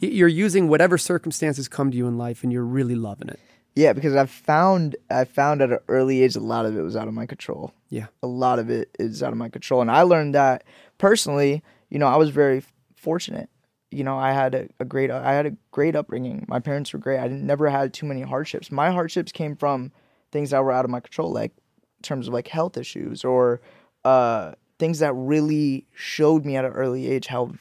You're 0.00 0.28
using 0.28 0.68
whatever 0.68 0.96
circumstances 0.96 1.68
come 1.68 1.90
to 1.90 1.96
you 1.96 2.06
in 2.06 2.16
life, 2.16 2.42
and 2.42 2.52
you're 2.52 2.64
really 2.64 2.94
loving 2.94 3.28
it. 3.28 3.38
Yeah, 3.74 3.92
because 3.92 4.16
I 4.16 4.26
found 4.26 4.96
I 5.10 5.24
found 5.24 5.62
at 5.62 5.70
an 5.70 5.78
early 5.88 6.22
age 6.22 6.36
a 6.36 6.40
lot 6.40 6.66
of 6.66 6.76
it 6.76 6.82
was 6.82 6.96
out 6.96 7.08
of 7.08 7.14
my 7.14 7.26
control. 7.26 7.72
Yeah, 7.88 8.06
a 8.22 8.26
lot 8.26 8.58
of 8.58 8.70
it 8.70 8.90
is 8.98 9.22
out 9.22 9.32
of 9.32 9.38
my 9.38 9.48
control, 9.48 9.80
and 9.80 9.90
I 9.90 10.02
learned 10.02 10.34
that 10.34 10.64
personally. 10.98 11.62
You 11.88 11.98
know, 11.98 12.06
I 12.06 12.16
was 12.16 12.30
very 12.30 12.62
fortunate. 12.94 13.48
You 13.90 14.04
know, 14.04 14.18
I 14.18 14.32
had 14.32 14.54
a, 14.54 14.68
a 14.78 14.84
great 14.84 15.10
I 15.10 15.32
had 15.32 15.46
a 15.46 15.56
great 15.72 15.96
upbringing. 15.96 16.44
My 16.48 16.60
parents 16.60 16.92
were 16.92 16.98
great. 16.98 17.18
I 17.18 17.28
never 17.28 17.68
had 17.68 17.92
too 17.92 18.06
many 18.06 18.22
hardships. 18.22 18.70
My 18.70 18.90
hardships 18.90 19.32
came 19.32 19.56
from 19.56 19.92
things 20.30 20.50
that 20.50 20.62
were 20.62 20.72
out 20.72 20.84
of 20.84 20.90
my 20.90 21.00
control, 21.00 21.32
like 21.32 21.52
in 21.98 22.02
terms 22.02 22.28
of 22.28 22.34
like 22.34 22.48
health 22.48 22.76
issues 22.76 23.24
or 23.24 23.60
uh, 24.04 24.52
things 24.78 25.00
that 25.00 25.12
really 25.14 25.86
showed 25.92 26.44
me 26.44 26.56
at 26.56 26.64
an 26.64 26.72
early 26.72 27.08
age 27.08 27.26
how 27.26 27.52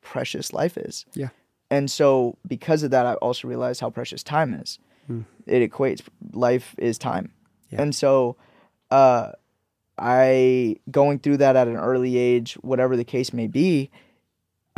precious 0.00 0.52
life 0.52 0.76
is. 0.78 1.04
Yeah. 1.14 1.28
And 1.70 1.90
so 1.90 2.38
because 2.46 2.82
of 2.82 2.90
that, 2.92 3.06
I 3.06 3.14
also 3.14 3.46
realized 3.46 3.80
how 3.80 3.90
precious 3.90 4.22
time 4.22 4.54
is. 4.54 4.78
Mm. 5.10 5.24
It 5.46 5.70
equates 5.70 6.02
life 6.32 6.74
is 6.78 6.98
time. 6.98 7.32
Yeah. 7.70 7.82
And 7.82 7.94
so 7.94 8.36
uh, 8.90 9.32
I 9.98 10.76
going 10.90 11.18
through 11.18 11.38
that 11.38 11.56
at 11.56 11.68
an 11.68 11.76
early 11.76 12.16
age, 12.16 12.54
whatever 12.54 12.96
the 12.96 13.04
case 13.04 13.32
may 13.32 13.46
be, 13.46 13.90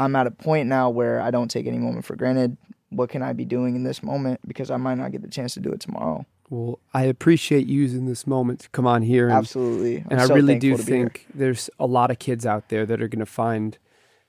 I'm 0.01 0.17
at 0.17 0.27
a 0.27 0.31
point 0.31 0.69
now 0.69 0.89
where 0.89 1.21
I 1.21 1.31
don't 1.31 1.51
take 1.51 1.67
any 1.67 1.79
moment 1.79 2.05
for 2.05 2.17
granted. 2.17 2.57
What 2.89 3.11
can 3.11 3.23
I 3.23 3.35
be 3.35 3.45
doing 3.45 3.77
in 3.77 3.85
this 3.85 4.03
moment 4.03 4.41
because 4.49 4.71
I 4.71 4.77
might 4.77 4.97
not 4.97 5.13
get 5.13 5.23
the 5.23 5.29
chance 5.29 5.55
to 5.55 5.61
do 5.61 5.71
it 5.71 5.81
tomorrow. 5.81 6.25
Well, 6.49 6.81
I 6.93 7.05
appreciate 7.05 7.67
using 7.67 8.07
this 8.07 8.27
moment 8.27 8.61
to 8.61 8.69
come 8.71 8.87
on 8.87 9.03
here. 9.03 9.29
And, 9.29 9.37
Absolutely. 9.37 9.99
I'm 9.99 10.07
and 10.11 10.21
I 10.21 10.27
really 10.35 10.59
do 10.59 10.71
thankful 10.71 10.85
to 10.85 10.91
be 10.91 10.99
think 10.99 11.19
here. 11.19 11.27
there's 11.35 11.71
a 11.79 11.87
lot 11.87 12.11
of 12.11 12.19
kids 12.19 12.45
out 12.45 12.71
there 12.71 12.85
that 12.87 13.01
are 13.01 13.07
going 13.07 13.21
to 13.21 13.27
find 13.27 13.79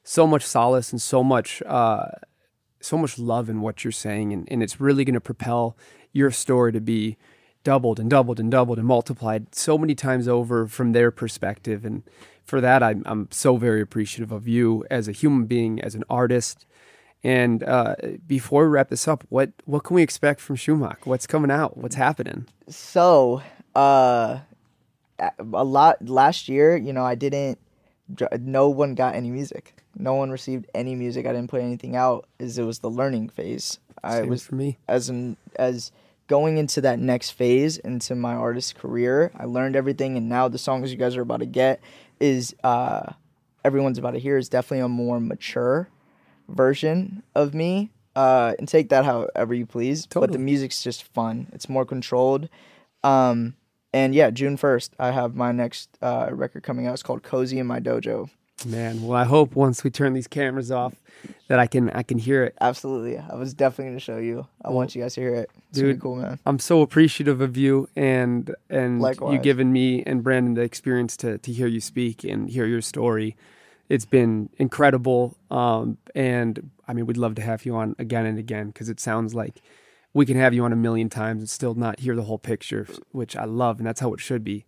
so 0.04 0.28
much 0.28 0.44
solace 0.44 0.92
and 0.92 1.02
so 1.02 1.24
much, 1.24 1.64
uh, 1.66 2.10
so 2.80 2.98
much 2.98 3.18
love 3.18 3.50
in 3.50 3.62
what 3.62 3.84
you're 3.84 3.92
saying, 3.92 4.34
and, 4.34 4.48
and 4.52 4.62
it's 4.62 4.80
really 4.80 5.04
going 5.04 5.16
to 5.16 5.22
propel 5.22 5.76
your 6.12 6.30
story 6.30 6.72
to 6.74 6.82
be 6.82 7.18
doubled 7.63 8.00
and 8.00 8.10
doubled 8.10 8.39
and 8.39 8.52
doubled 8.52 8.78
and 8.78 8.88
multiplied 8.88 9.54
so 9.54 9.78
many 9.78 9.95
times 9.95 10.28
over 10.28 10.67
from 10.67 10.91
their 10.91 11.12
perspective. 11.12 11.86
And 11.86 12.04
for 12.43 12.62
that, 12.62 12.82
I'm, 12.82 13.04
I'm 13.06 13.28
so 13.32 13.58
very 13.58 13.82
appreciative 13.82 14.32
of 14.32 14.47
you 14.47 14.86
as 14.89 15.08
a 15.08 15.12
human 15.12 15.45
being, 15.45 15.82
as 15.82 15.95
an 15.95 16.04
artist. 16.10 16.65
And 17.24 17.63
uh, 17.63 17.95
before 18.26 18.63
we 18.63 18.69
wrap 18.69 18.89
this 18.89 19.08
up, 19.08 19.24
what 19.30 19.52
what 19.65 19.84
can 19.84 19.95
we 19.95 20.02
expect 20.02 20.41
from 20.41 20.56
Shumaq? 20.56 21.06
What's 21.06 21.28
coming 21.28 21.52
out? 21.52 21.78
What's 21.78 21.93
happening? 21.93 22.47
So, 22.67 23.43
uh, 23.76 24.39
a 25.19 25.63
lot 25.63 26.08
last 26.10 26.50
year, 26.50 26.76
you 26.76 26.93
know, 26.93 27.06
I 27.06 27.13
didn't. 27.13 27.60
No 28.39 28.69
one 28.69 28.95
got 28.95 29.13
any 29.13 29.30
music. 29.30 29.76
No 29.95 30.15
one 30.15 30.32
received 30.32 30.65
any 30.74 30.95
music. 30.95 31.28
I 31.28 31.32
didn't 31.32 31.50
put 31.50 31.62
anything 31.62 31.95
out. 31.95 32.28
As 32.39 32.58
it 32.58 32.63
was 32.63 32.80
the 32.80 32.89
learning 32.89 33.30
phase. 33.30 33.78
I 34.04 34.24
was 34.24 34.41
for 34.41 34.56
me. 34.56 34.80
as 34.88 35.10
an 35.10 35.38
as 35.58 35.91
going 36.32 36.58
into 36.58 36.80
that 36.80 36.98
next 36.98 37.32
phase 37.32 37.78
into 37.80 38.15
my 38.15 38.34
artist 38.34 38.76
career. 38.76 39.34
I 39.38 39.44
learned 39.44 39.76
everything, 39.76 40.15
and 40.15 40.30
now 40.30 40.48
the 40.48 40.58
songs 40.58 40.89
you 40.89 40.98
guys 40.98 41.17
are 41.17 41.24
about 41.24 41.41
to 41.41 41.46
get 41.46 41.82
is 42.22 42.56
uh, 42.63 43.12
everyone's 43.65 43.98
about 43.98 44.12
to 44.12 44.20
hear 44.20 44.38
is 44.38 44.48
definitely 44.48 44.80
a 44.80 44.88
more 44.88 45.20
mature 45.20 45.89
version 46.48 47.22
of 47.36 47.54
me. 47.54 47.91
Uh, 48.15 48.54
and 48.60 48.65
take 48.70 48.88
that 48.88 49.04
however 49.04 49.54
you 49.54 49.65
please. 49.65 50.06
But 50.06 50.32
the 50.32 50.38
music's 50.38 50.82
just 50.82 51.04
fun. 51.04 51.48
It's 51.52 51.67
more 51.67 51.84
controlled. 51.86 52.48
Um, 53.04 53.56
and 53.91 54.15
yeah, 54.15 54.30
June 54.32 54.56
first, 54.56 54.94
I 54.98 55.12
have 55.12 55.36
my 55.36 55.52
next 55.52 55.98
uh, 56.02 56.30
record 56.32 56.63
coming 56.63 56.88
out. 56.88 56.94
It's 56.94 57.04
called 57.04 57.24
"Cozy 57.24 57.60
in 57.60 57.67
My 57.67 57.82
Dojo." 57.82 58.30
Man, 58.65 59.02
well, 59.04 59.17
I 59.17 59.26
hope 59.26 59.56
once 59.56 59.84
we 59.84 59.89
turn 59.89 60.13
these 60.13 60.28
cameras 60.28 60.71
off 60.71 60.93
that 61.47 61.60
I 61.60 61.67
can 61.67 61.89
I 61.91 62.04
can 62.04 62.17
hear 62.17 62.43
it. 62.43 62.56
Absolutely, 62.62 63.17
I 63.17 63.36
was 63.36 63.54
definitely 63.54 63.91
gonna 63.91 64.00
show 64.00 64.17
you. 64.17 64.47
I 64.63 64.69
want 64.69 64.95
you 64.95 65.02
guys 65.02 65.15
to 65.15 65.21
hear 65.21 65.36
it. 65.36 65.50
It's 65.69 65.80
Dude. 65.80 66.00
cool, 66.00 66.15
man. 66.15 66.39
I'm 66.45 66.60
so 66.60 66.82
appreciative 66.82 67.41
of 67.41 67.58
you 67.58 67.89
and 67.95 68.54
and 68.69 68.97
you 68.97 69.02
Likewise. 69.02 69.39
giving 69.41 69.71
me 69.71 70.04
and 70.04 70.24
Brandon 70.24 70.54
the 70.54 70.62
experience 70.62 71.17
to 71.17 71.38
to 71.39 71.52
hear 71.52 71.67
you 71.67 71.82
speak 71.82 72.24
and 72.24 72.50
hear 72.50 72.65
your 72.65 72.82
story. 72.82 73.36
It's 73.89 74.06
been 74.06 74.50
incredible, 74.58 75.36
um, 75.50 75.97
and 76.15 76.71
I 76.88 76.93
mean, 76.93 77.06
we'd 77.08 77.17
love 77.17 77.36
to 77.36 77.41
have 77.41 77.65
you 77.65 77.76
on 77.76 77.95
again 78.00 78.26
and 78.26 78.39
again 78.39 78.67
because 78.67 78.88
it 78.88 79.00
sounds 79.00 79.36
like 79.36 79.62
we 80.13 80.26
can 80.26 80.38
have 80.38 80.54
you 80.54 80.63
on 80.63 80.71
a 80.71 80.78
million 80.78 81.10
times 81.10 81.41
and 81.41 81.50
still 81.50 81.74
not 81.74 82.00
hear 82.00 82.15
the 82.15 82.24
whole 82.24 82.38
picture, 82.38 82.88
which 83.12 83.36
I 83.36 83.45
love, 83.45 83.80
and 83.80 83.88
that's 83.88 84.00
how 84.00 84.13
it 84.13 84.19
should 84.21 84.43
be. 84.43 84.65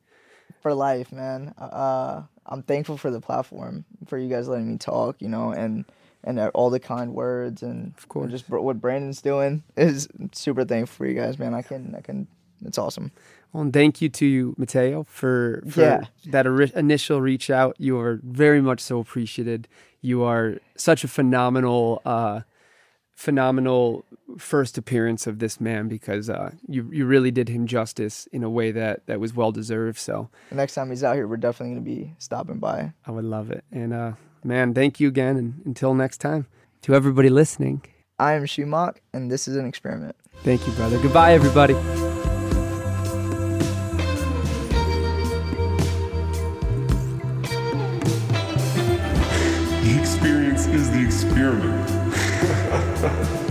for 0.62 0.74
life, 0.74 1.12
man. 1.12 1.54
Uh, 1.58 2.24
I'm 2.46 2.64
thankful 2.64 2.98
for 2.98 3.10
the 3.12 3.22
platform, 3.22 3.86
for 4.08 4.18
you 4.18 4.30
guys 4.30 4.48
letting 4.48 4.70
me 4.70 4.78
talk, 4.78 5.22
you 5.22 5.30
know, 5.30 5.52
and 5.52 5.86
and 6.26 6.40
all 6.54 6.70
the 6.70 6.80
kind 6.80 7.14
words 7.14 7.62
and 7.64 7.94
Of 7.98 8.08
course. 8.08 8.24
and 8.24 8.32
just 8.32 8.50
what 8.50 8.80
Brandon's 8.80 9.22
doing 9.22 9.64
is 9.76 10.08
super 10.32 10.64
thankful 10.64 10.96
for 10.96 11.06
you 11.06 11.16
guys, 11.16 11.38
man. 11.40 11.54
I 11.54 11.62
can 11.62 11.96
I 11.98 12.02
can. 12.02 12.28
It's 12.66 12.78
awesome. 12.78 13.12
Well, 13.52 13.64
and 13.64 13.74
thank 13.74 14.02
you 14.02 14.08
to 14.10 14.26
you, 14.26 14.56
Mateo, 14.58 15.04
for, 15.04 15.62
for 15.70 15.82
Yeah. 15.82 16.02
that 16.28 16.48
ori- 16.48 16.72
initial 16.76 17.20
reach 17.22 17.50
out. 17.50 17.76
You 17.78 18.00
are 18.00 18.20
very 18.24 18.62
much 18.62 18.80
so 18.80 19.00
appreciated. 19.00 19.68
You 20.02 20.24
are 20.24 20.56
such 20.78 21.04
a 21.04 21.08
phenomenal, 21.10 22.02
uh, 22.06 22.42
phenomenal 23.24 24.04
first 24.38 24.78
appearance 24.78 25.26
of 25.28 25.40
this 25.40 25.62
man 25.62 25.88
because 25.88 26.30
uh, 26.30 26.52
you 26.68 26.90
you 26.92 27.06
really 27.06 27.32
did 27.32 27.48
him 27.48 27.66
justice 27.66 28.28
in 28.34 28.44
a 28.44 28.50
way 28.50 28.70
that 28.70 29.06
that 29.06 29.22
was 29.22 29.34
well 29.34 29.54
deserved. 29.54 29.98
So 29.98 30.30
the 30.50 30.56
next 30.56 30.74
time 30.76 30.90
he's 30.90 31.06
out 31.06 31.16
here, 31.16 31.26
we're 31.26 31.38
definitely 31.38 31.76
going 31.76 31.86
to 31.86 31.90
be 31.90 32.16
stopping 32.18 32.60
by. 32.60 32.92
I 33.08 33.12
would 33.12 33.24
love 33.24 33.50
it. 33.50 33.64
And 33.72 33.94
uh, 33.94 34.12
man, 34.44 34.74
thank 34.74 35.00
you 35.00 35.08
again. 35.08 35.38
And 35.38 35.62
until 35.66 35.94
next 35.94 36.18
time, 36.18 36.48
to 36.82 36.94
everybody 36.94 37.30
listening, 37.30 37.86
I 38.20 38.34
am 38.34 38.44
Shumaq, 38.44 38.98
and 39.14 39.32
this 39.32 39.48
is 39.48 39.56
an 39.56 39.66
experiment. 39.66 40.18
Thank 40.44 40.68
you, 40.68 40.74
brother. 40.74 41.00
Goodbye, 41.02 41.34
everybody. 41.34 41.76
The 49.86 49.98
experience 49.98 50.68
is 50.68 50.92
the 50.92 51.02
experiment. 51.06 52.03
있어. 53.08 53.43